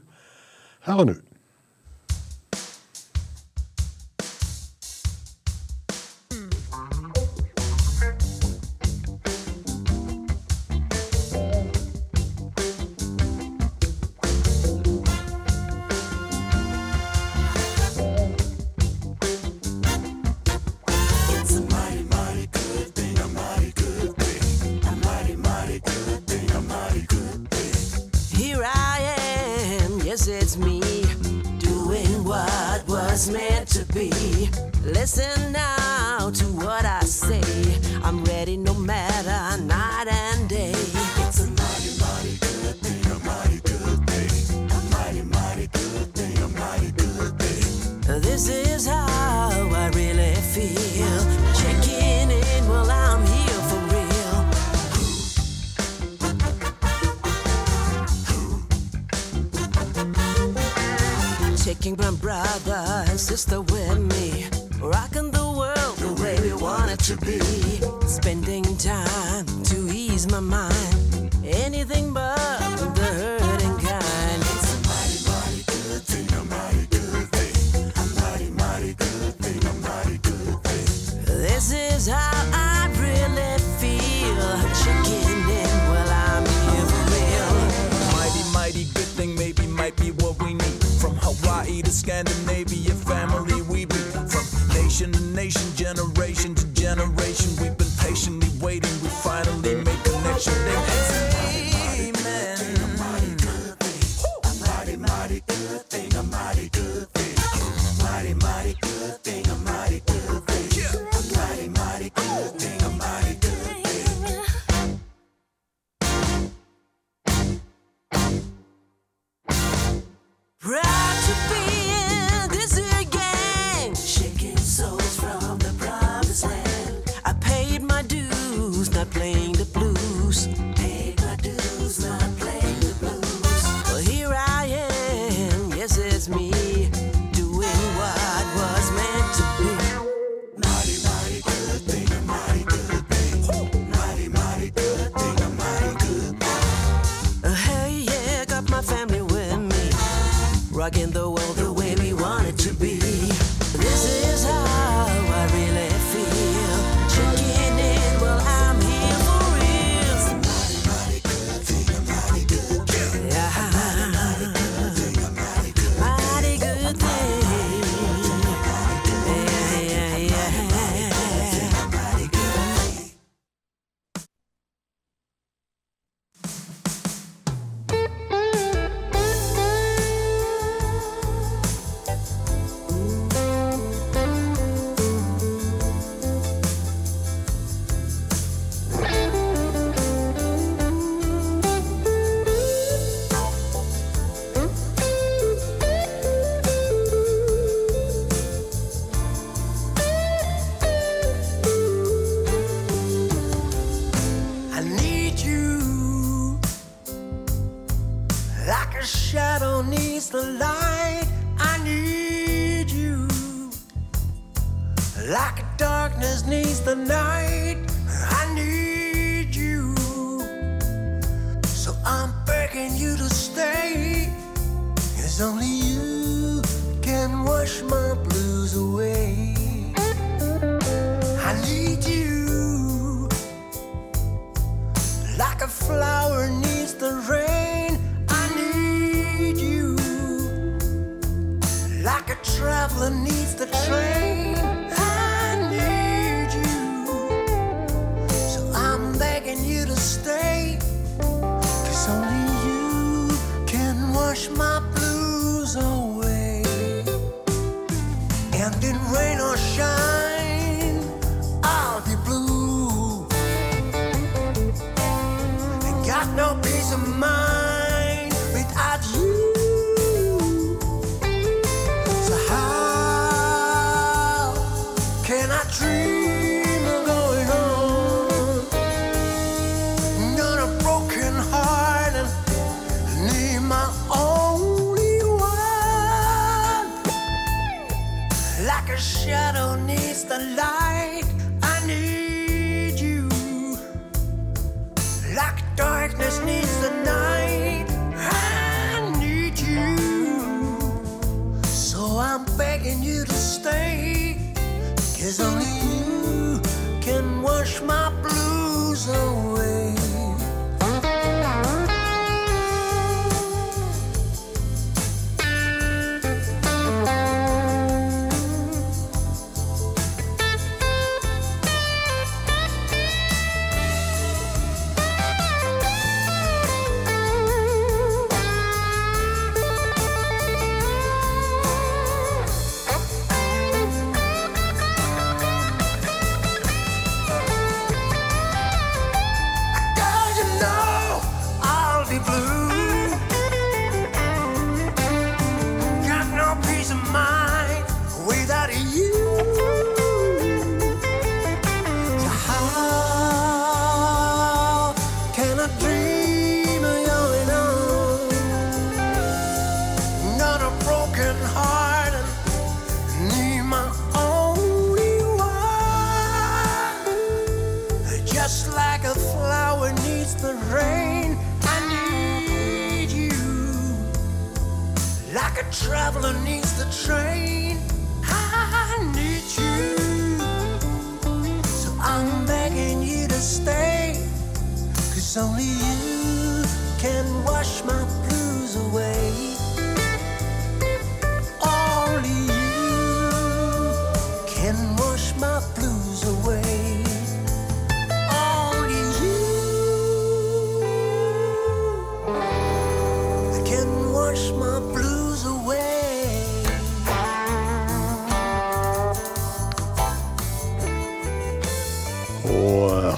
[0.86, 1.22] her og nå.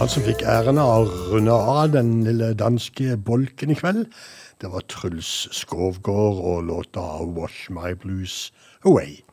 [0.05, 4.03] Han som fikk æren av å runde av den lille danske bolken i kveld,
[4.61, 8.51] det var Truls Skovgård og låta 'Wash My Blues
[8.85, 9.23] Away'.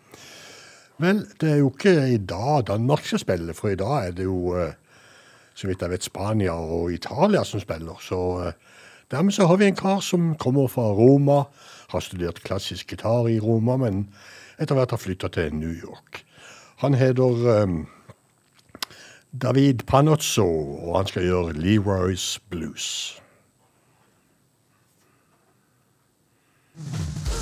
[0.97, 4.25] Vel, det er jo ikke i dag Danmark skal spille, for i dag er det
[4.25, 4.73] jo, eh,
[5.55, 8.01] så vidt jeg vet, Spania og Italia som spiller.
[8.01, 8.53] Så eh,
[9.11, 11.45] dermed så har vi en kar som kommer fra Roma,
[11.89, 14.09] har studert klassisk gitar i Roma, men
[14.59, 16.25] etter hvert har flytta til New York.
[16.77, 17.87] Han heter um,
[19.33, 23.19] David Panozzo, og han skal gjøre Leroy's Blues.
[26.75, 27.42] thank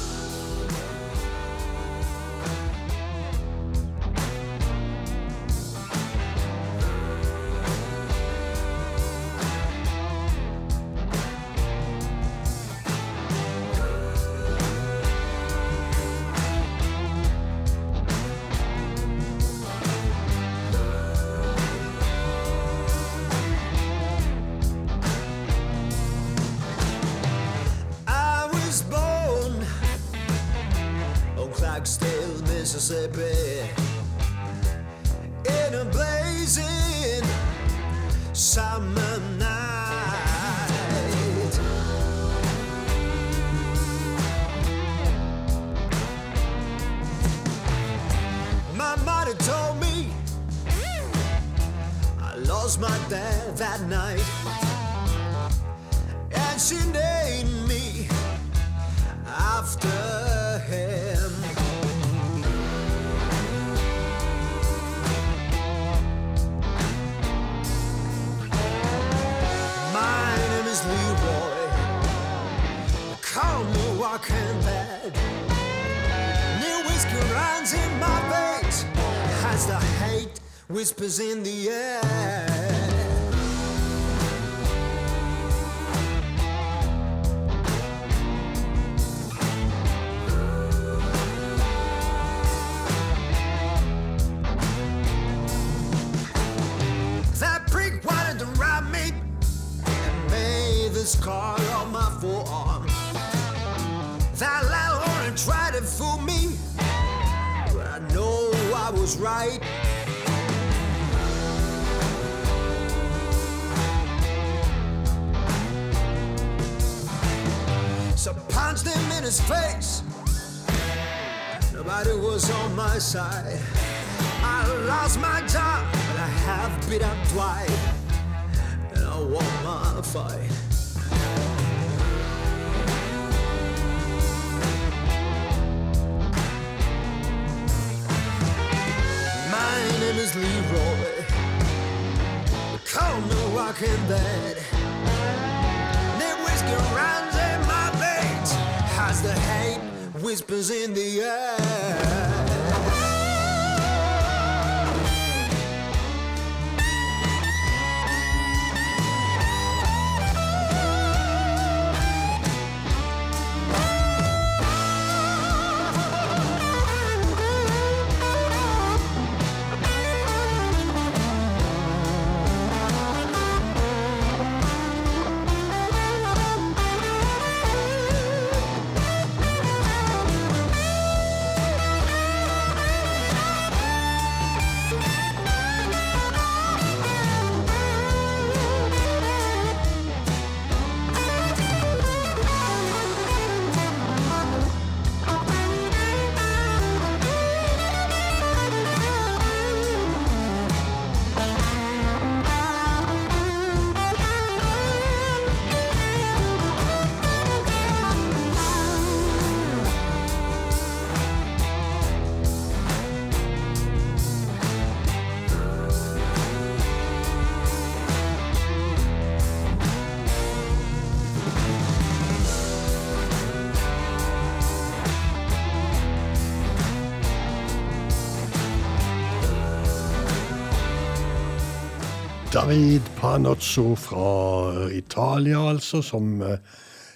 [232.61, 236.59] David Panozzo fra eh, Italia, altså, som eh,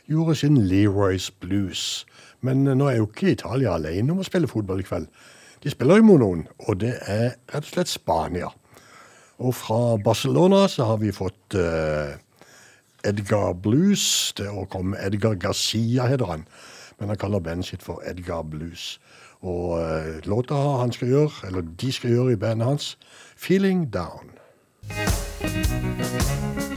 [0.09, 2.07] gjorde sin Leroy's Blues.
[2.41, 5.11] Men eh, nå er jo ikke Italia alene om å spille fotball i kveld.
[5.61, 8.49] De spiller jo mot noen, og det er rett og slett Spania.
[9.37, 12.17] Og fra Barcelona så har vi fått uh,
[13.05, 14.07] Edgar Blues.
[14.39, 16.47] Det å komme Edgar Gazia heter han,
[16.97, 18.95] men han kaller bandet sitt for Edgar Blues.
[19.45, 22.95] Og uh, låta han skal gjøre, eller de skal gjøre i bandet hans,
[23.37, 24.34] 'Feeling Down'.
[24.89, 26.74] Thank you.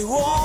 [0.00, 0.39] they want.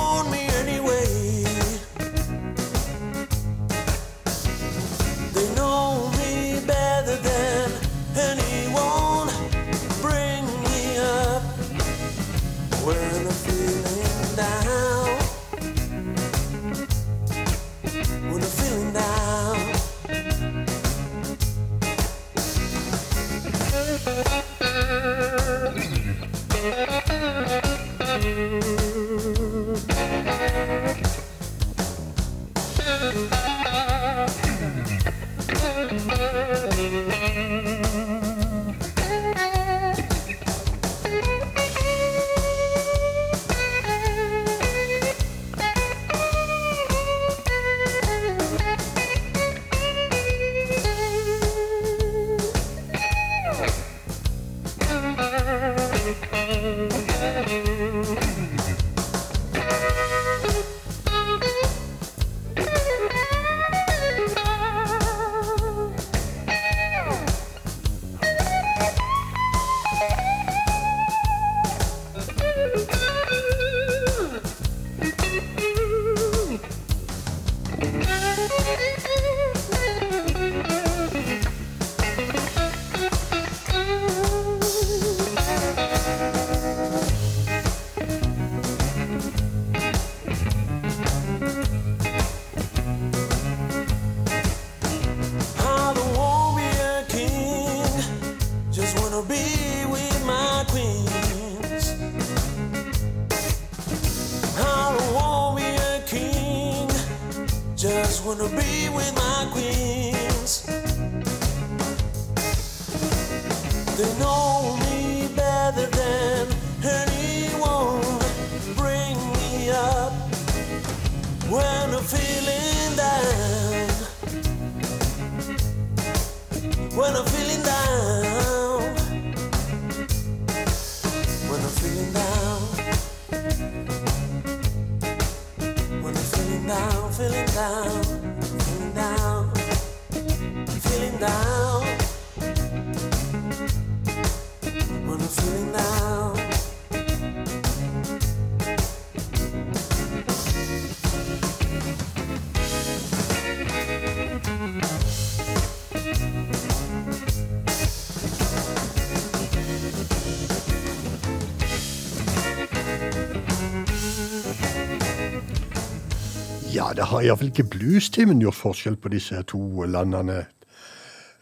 [166.96, 170.44] det har iallfall ikke bluestimen gjort forskjell på disse to landene.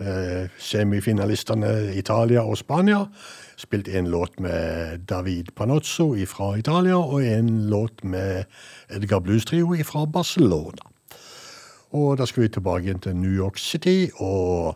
[0.02, 3.04] Eh, semifinalistene Italia og Spania
[3.56, 8.44] spilte en låt med David Panozzo fra Italia og en låt med
[8.90, 10.90] Edgar Blues Trio fra Barcelona.
[11.92, 14.74] Og da skal vi tilbake til New York City og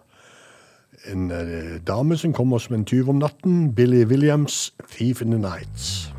[1.06, 5.38] en eh, dame som kommer som en tyv om natten, Billy Williams, 'Thief in the
[5.38, 6.17] Nights'.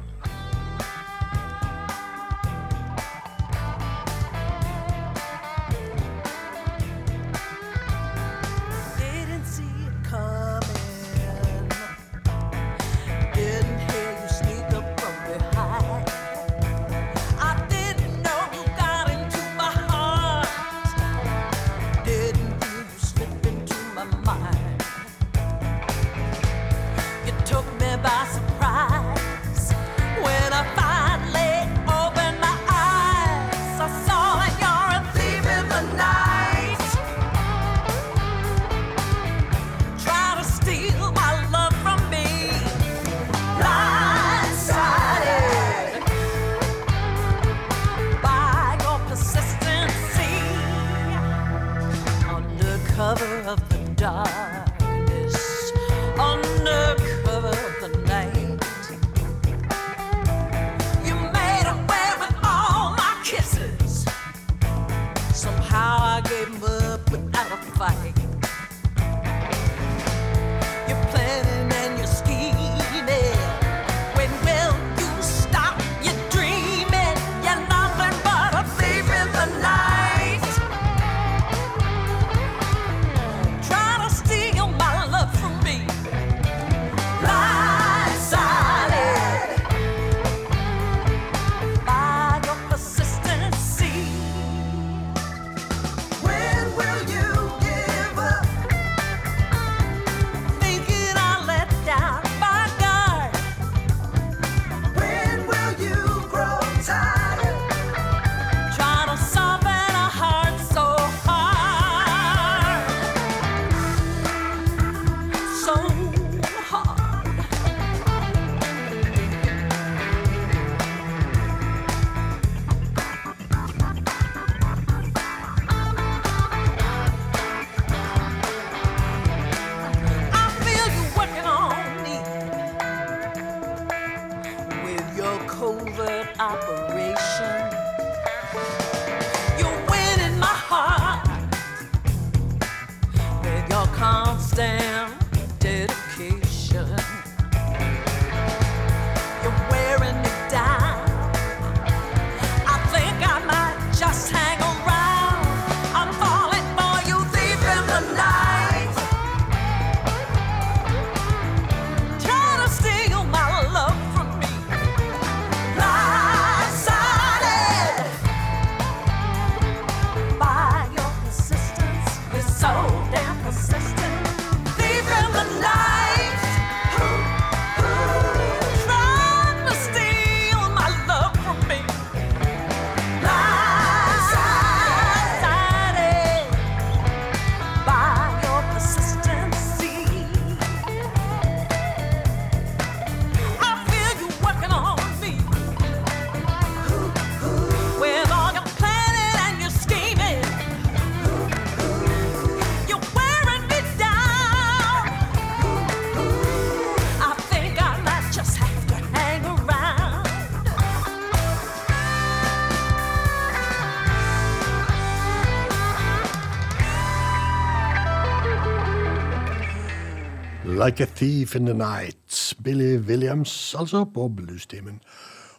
[220.99, 222.53] Like a Thief in the Night.
[222.61, 224.99] Billy Williams, altså, på bluestimen.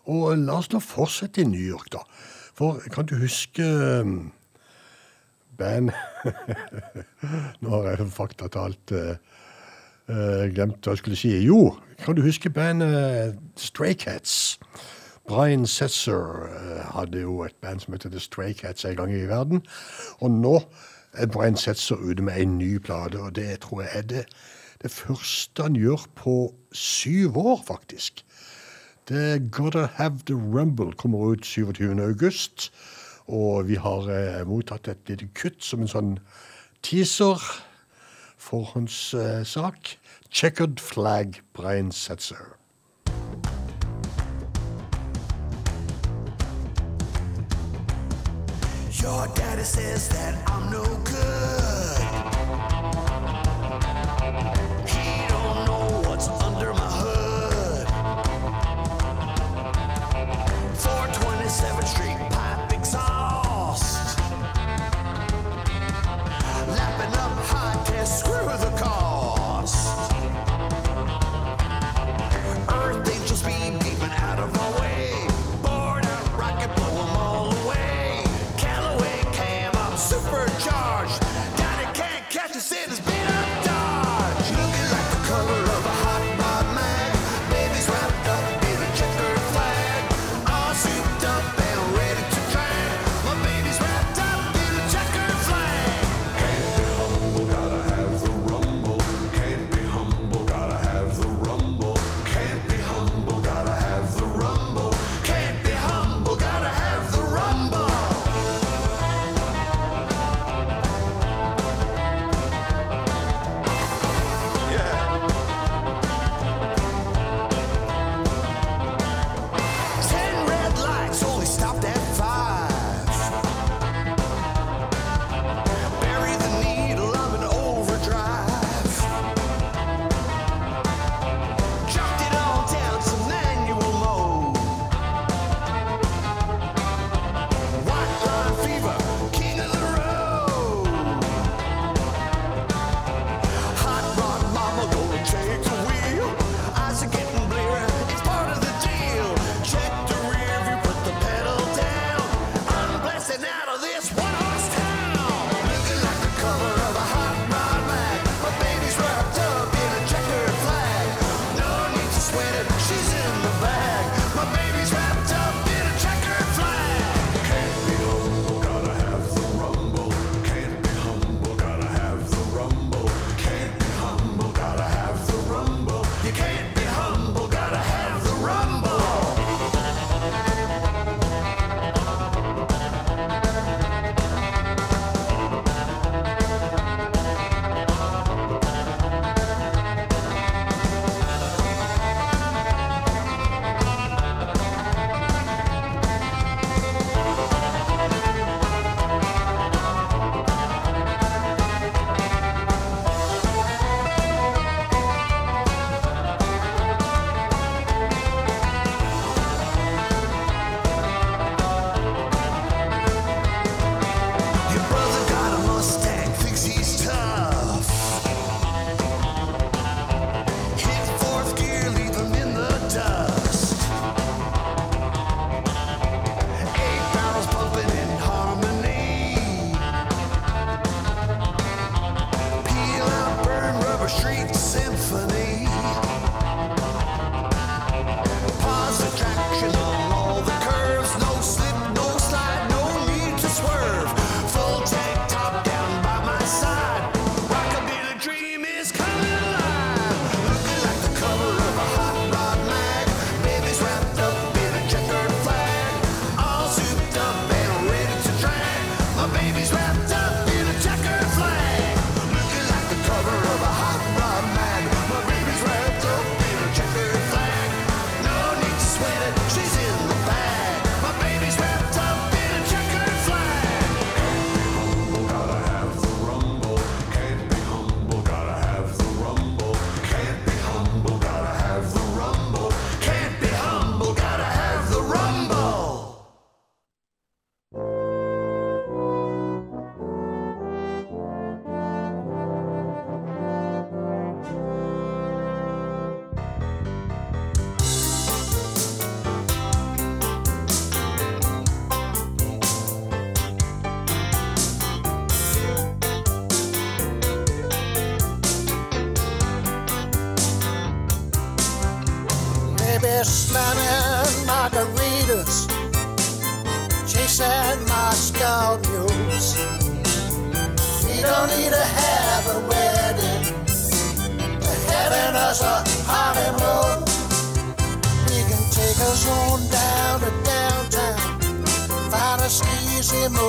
[0.05, 2.03] Og la oss nå fortsette i New York, da.
[2.59, 4.33] For kan du huske um,
[5.57, 5.95] band
[7.63, 9.17] Nå har jeg faktatalt uh,
[10.13, 11.33] uh, glemt hva jeg skulle si.
[11.47, 11.73] Jo,
[12.05, 14.61] kan du huske bandet Stray Cats?
[15.25, 16.53] Brian Setzer
[16.93, 19.65] hadde jo et band som heter The Stray Cats en gang i verden.
[20.21, 20.59] Og nå
[21.17, 24.27] er Brian Setzer ute med en ny plate, og det tror jeg er det,
[24.83, 28.25] det første han gjør på syv år, faktisk.
[29.09, 32.03] Det Gotta Have The Rumble kommer ut 27.
[32.03, 32.73] august.
[33.27, 36.15] Og vi har eh, mottatt et lite kutt som en sånn
[36.83, 37.43] teaser.
[38.39, 39.21] Forhåndssak.
[39.21, 39.97] Eh, sak.
[40.31, 42.57] Checkered Flag, Brian Setzer.
[49.03, 52.10] Your daddy says that I'm no good.
[61.51, 62.20] 7th Street.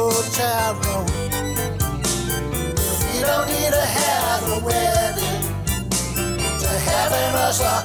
[0.02, 0.10] We
[3.22, 5.53] don't need to have a wedding,
[6.86, 7.84] having us a.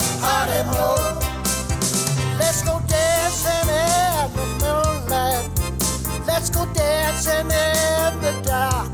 [2.39, 5.51] Let's go dancing in the moonlight.
[6.27, 8.89] Let's go dancing in the dark.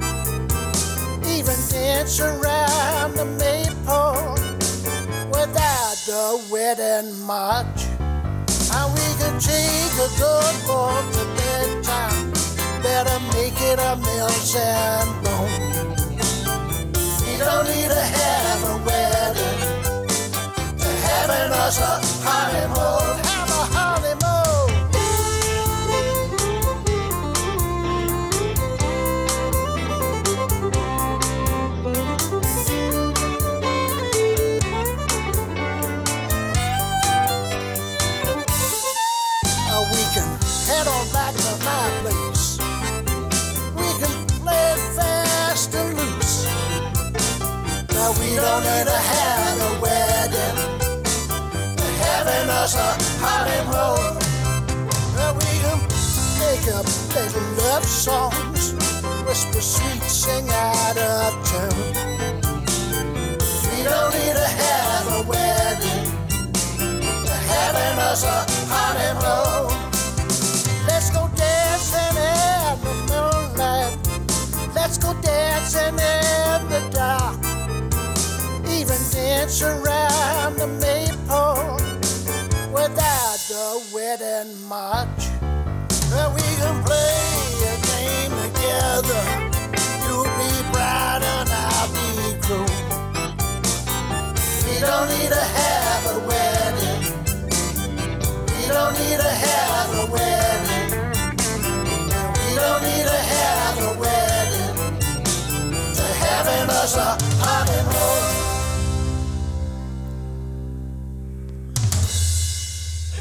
[1.24, 4.35] Even dance around the maypole
[5.31, 7.86] without the wedding march.
[8.74, 12.11] And we can take a good walk to bedtime.
[12.82, 15.94] Better make it a mills and bone.
[17.22, 19.60] We don't need to have a wedding
[20.78, 23.51] to having us a honeymoon.
[52.74, 54.19] Us a honeymoon.
[55.16, 55.78] Now we can
[56.39, 58.73] make up little love songs,
[59.27, 61.94] whisper sweet, sing out of tune.
[63.69, 66.05] We don't need to have a wedding.
[67.24, 69.73] They're having us a honeymoon.
[70.86, 73.99] Let's go dancing in the moonlight.
[74.74, 77.39] Let's go dancing in the dark.
[78.69, 81.22] Even dance around the maypole
[83.73, 85.23] the wedding march.
[86.11, 87.16] Well, we can play
[87.73, 89.23] a game together.
[90.05, 92.82] You'll be bride and I'll be groom.
[94.66, 97.03] We don't need to have a wedding.
[98.57, 100.90] We don't need to have a wedding.
[102.44, 105.01] We don't need to have a wedding.
[105.97, 108.31] To having us a honeymoon.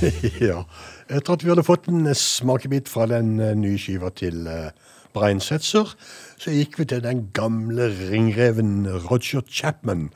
[0.52, 0.64] ja.
[1.12, 4.72] Etter at vi hadde fått en smakebit fra den eh, nye skiva til uh,
[5.14, 5.92] Brian Setzer,
[6.40, 10.10] så gikk vi til den gamle ringreven Roger Chapman,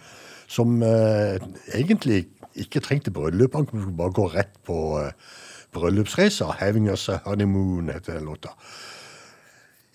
[0.48, 1.38] som eh,
[1.76, 2.26] egentlig
[2.56, 3.56] ikke trengte bryllup.
[3.57, 5.12] Han kunne bare gå rett på eh,
[5.76, 6.56] bryllupsreisa.
[6.60, 8.56] 'Having Us a Honeymoon' heter låta.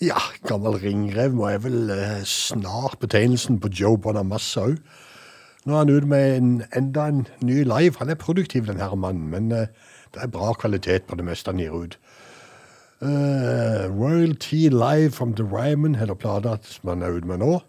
[0.01, 0.19] Ja,
[0.49, 4.79] gammel ringrev må jeg vel eh, snart betegnelsen på Joe Bonamassa òg.
[5.65, 7.99] Nå er han ute med en, enda en ny live.
[7.99, 9.67] Han er produktiv, den her mannen, men uh,
[10.15, 11.99] det er bra kvalitet på det meste han gir ut.
[13.03, 17.61] Eh, Royalty Live from the Ryman heter plata som han er ute med nå.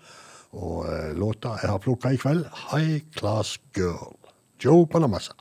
[0.52, 4.18] Og uh, låta jeg har plukka i kveld, High Class Girl.
[4.60, 5.32] Joe Bonamassa.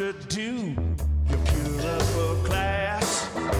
[0.00, 0.74] To do.
[1.28, 3.59] You're pure upper class.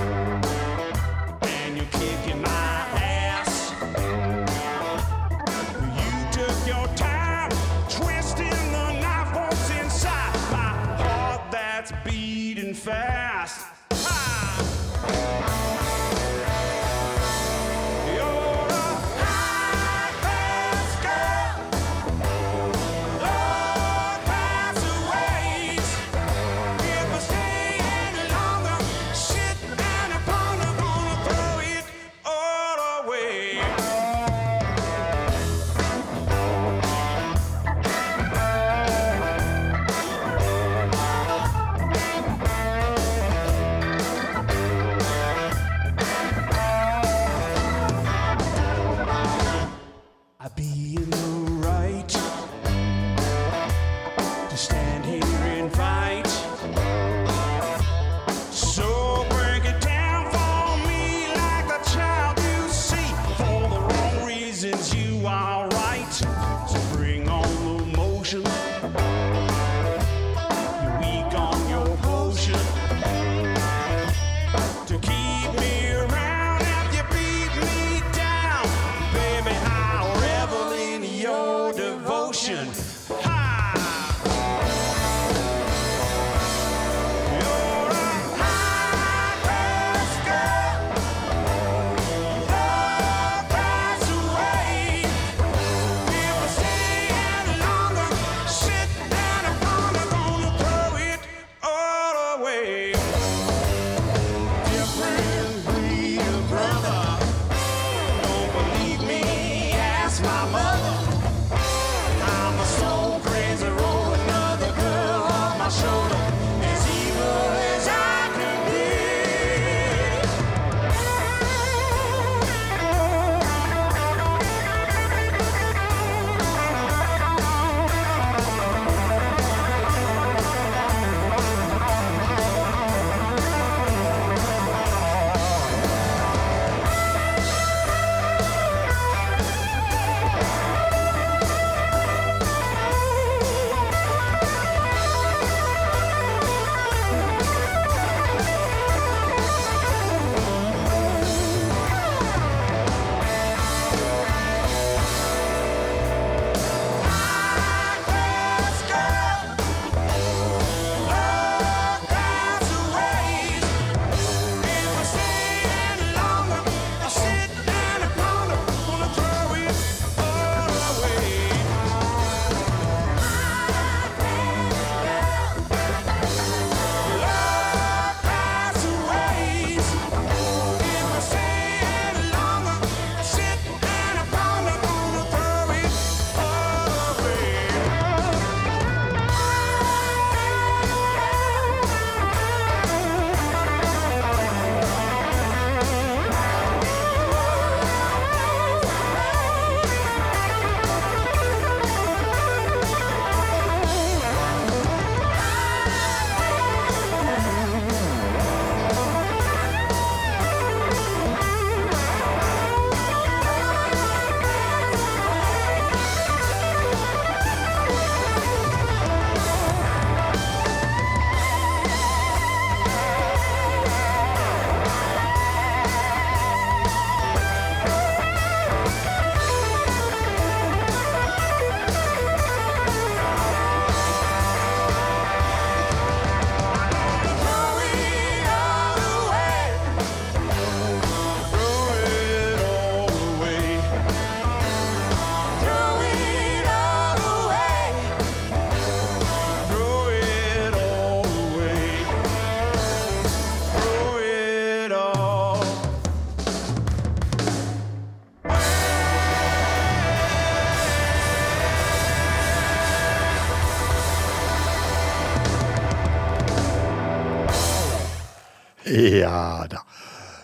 [269.21, 269.85] Ja da.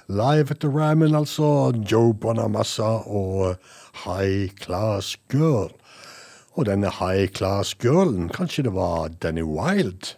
[0.09, 1.73] Live at the Ramen, altså.
[1.93, 3.57] Joe Bonamassa og
[4.05, 5.73] High Class Girl.
[6.53, 10.16] Og denne High Class Girlen, kanskje det var Danny Wild,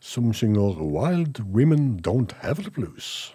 [0.00, 3.34] som synger Wild Women Don't Have the Blues.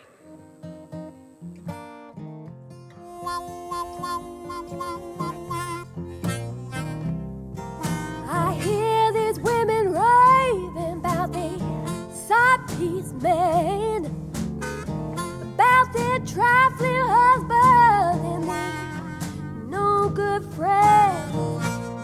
[16.40, 21.34] Trifling husband and their no good friend.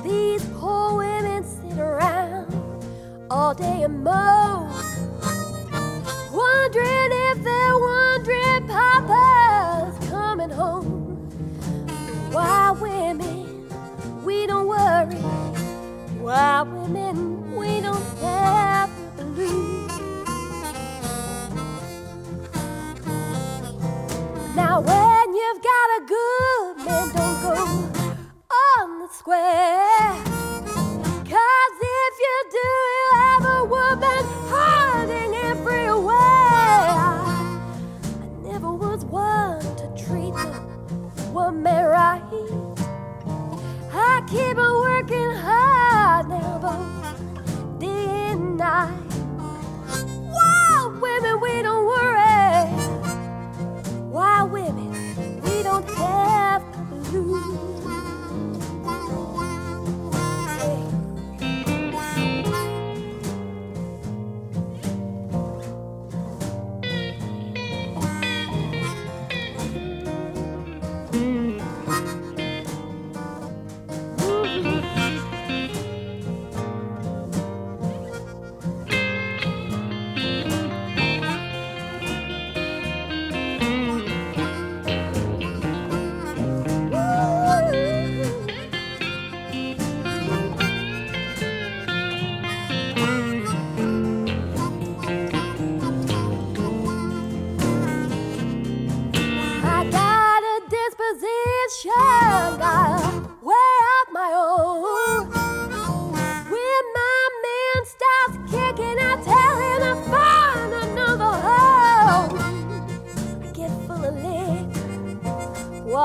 [0.03, 2.53] These poor women sit around
[3.31, 4.69] all day and moan,
[6.33, 11.29] wondering if their wandering papa's coming home.
[12.33, 13.69] Why women,
[14.25, 15.23] we don't worry.
[16.19, 19.74] Why women, we don't have the blues.
[24.75, 27.55] Now when you've got a good man, don't go
[28.51, 30.11] on the square.
[31.23, 36.11] Cause if you do, you'll have a woman hiding everywhere.
[36.11, 36.13] I
[38.43, 40.59] never was one to treat a
[41.31, 42.21] woman right.
[43.93, 48.91] I keep on working hard now, both day and night.
[50.35, 52.14] Why, women, we don't worry.
[54.35, 54.91] Why, women,
[55.43, 56.34] we don't have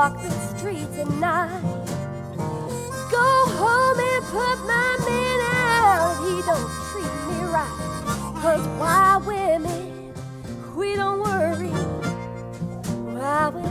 [0.01, 1.61] walk the streets at night.
[3.11, 3.29] Go
[3.61, 6.17] home and put my man out.
[6.25, 7.77] He don't treat me right.
[8.41, 10.11] Cause why women,
[10.75, 11.69] we don't worry.
[13.13, 13.70] Why women,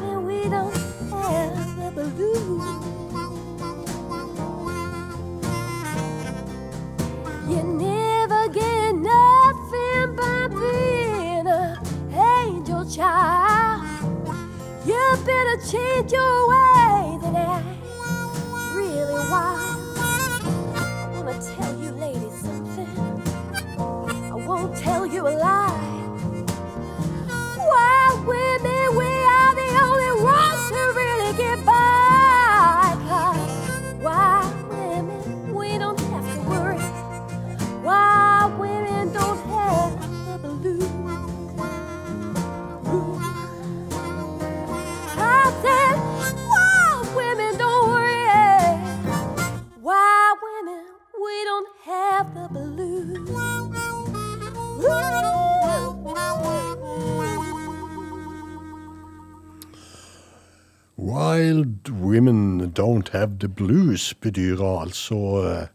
[63.56, 65.66] Blues bedyrer altså eh,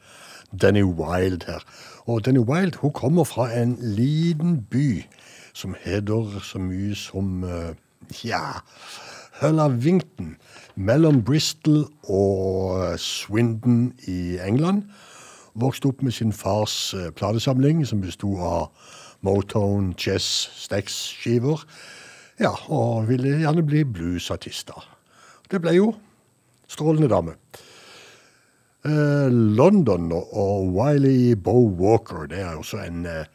[0.62, 1.60] Danny Wild her.
[2.06, 5.06] Og Danny Wild hun kommer fra en liten by
[5.54, 7.76] som heter så mye som eh,
[8.26, 8.60] ja,
[9.42, 10.36] Hullavington.
[10.76, 14.84] Mellom Bristol og eh, Swindon i England.
[15.56, 18.72] Vokste opp med sin fars platesamling, som besto av
[19.22, 21.64] Motown, Chess, Stax-skiver.
[22.40, 24.84] Ja, og ville gjerne bli bluesartister.
[25.52, 25.94] Det ble jo
[26.68, 27.38] strålende dame.
[28.86, 32.26] Eh, London og Wiley Bo Walker.
[32.26, 33.26] Det er også en eh,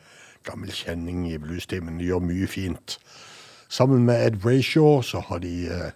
[0.46, 1.98] gammel kjenning i bluestimen.
[1.98, 2.98] De gjør mye fint.
[3.68, 5.90] Sammen med Ed Brayshaw så har de eh,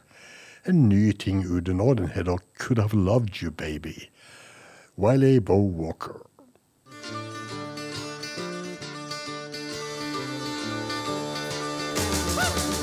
[0.66, 1.94] en ny ting ute nå.
[1.94, 4.10] Den heter Could Have Loved You Baby.
[4.98, 6.26] Wiley Bo Walker.
[12.34, 12.73] Woo!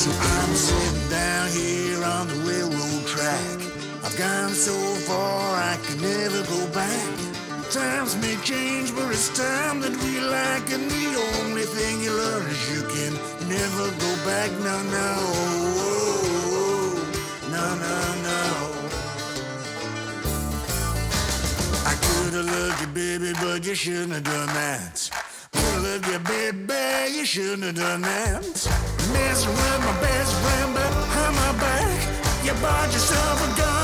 [0.02, 3.58] So I'm sitting down here on the railroad track.
[4.06, 4.76] I've gone so
[5.08, 5.44] far
[5.74, 7.10] I can never go back.
[7.70, 10.64] Times may change, but it's time that we lack.
[10.76, 11.08] And the
[11.42, 13.14] only thing you learn is you can
[13.56, 14.50] never go back.
[14.68, 15.12] No, no,
[17.54, 17.98] no, no,
[18.28, 18.42] no.
[21.92, 25.17] I could have loved you, baby, but you shouldn't have done that.
[25.78, 28.42] Loved you, baby, you shouldn't have done that.
[29.14, 32.44] Messing with my best friend behind my back.
[32.44, 33.77] You bought yourself a gun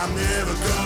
[0.00, 0.77] I'm never coming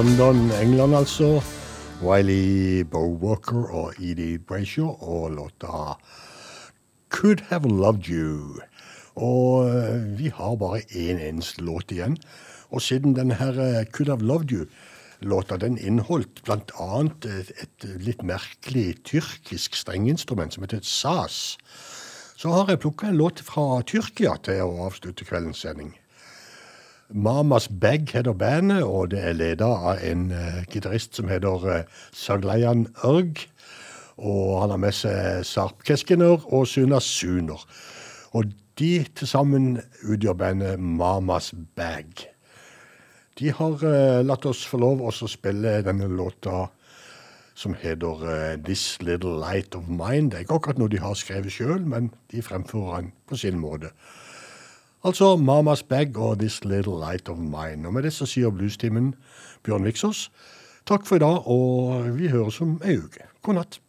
[0.00, 1.42] London, England altså.
[2.00, 5.98] Wiley Bowwalker og Edie Brayshaw og låta
[7.10, 8.62] Could Have Loved You.
[9.14, 12.16] Og eh, vi har bare én eneste låt igjen.
[12.70, 16.90] Og siden denne her eh, Could Have Loved You-låta den inneholdt bl.a.
[17.04, 21.58] Et, et litt merkelig tyrkisk strengeinstrument som heter sas,
[22.40, 25.92] så har jeg plukka en låt fra Tyrkia til å avslutte kveldens sending.
[27.12, 32.02] Mamas Bag heter bandet, og det er ledet av en uh, gitarist som heter uh,
[32.14, 33.42] Saglayan Ørg.
[34.20, 37.62] Og han har med seg Sarp Keskener og Suna Suner.
[38.36, 42.26] Og de til sammen utgjør bandet Mamas Bag.
[43.40, 46.68] De har uh, latt oss få lov å spille denne låta
[47.58, 50.30] som heter uh, This Little Light of Mine.
[50.30, 53.58] Det er ikke akkurat noe de har skrevet sjøl, men de fremfører den på sin
[53.58, 53.90] måte.
[55.04, 57.86] Altså Mamas Bag og This Little Light of Mine.
[57.86, 59.14] Og med det så sier bluestimen
[59.64, 60.28] Bjørn Viksås
[60.90, 63.28] takk for i dag, og vi høres om ei uke.
[63.42, 63.80] God natt.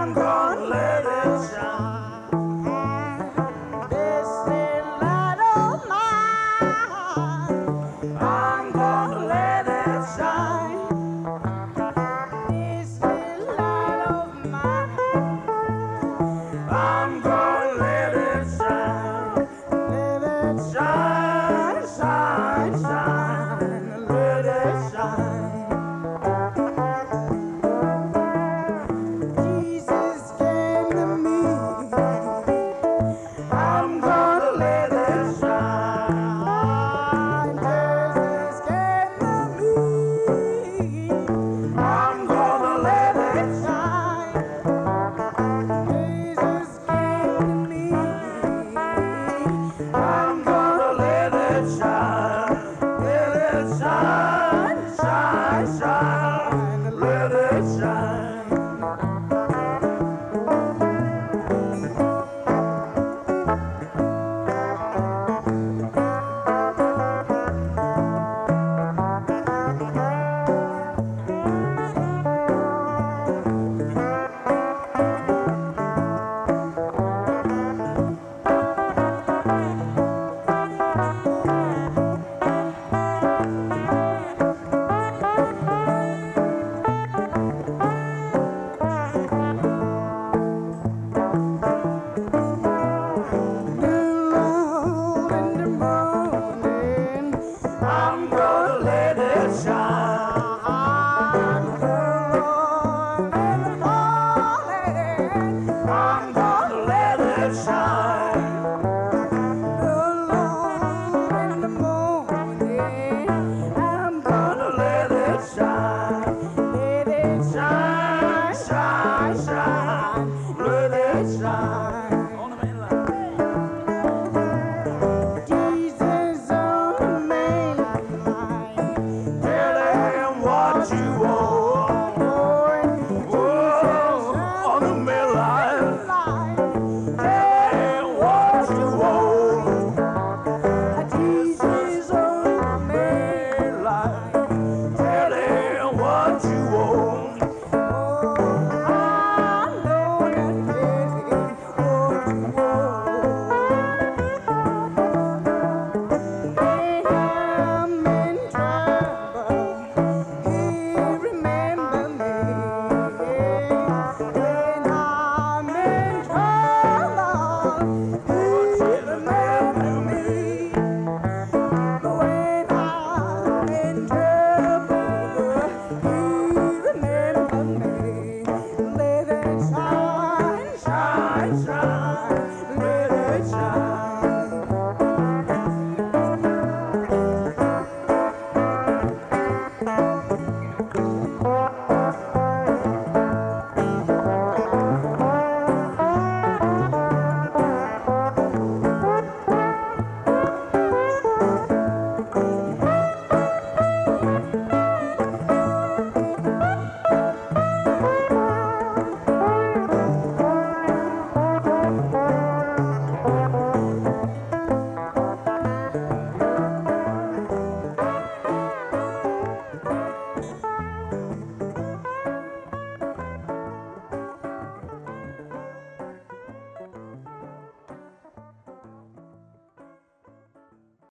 [0.00, 1.79] I'm gonna let it shine.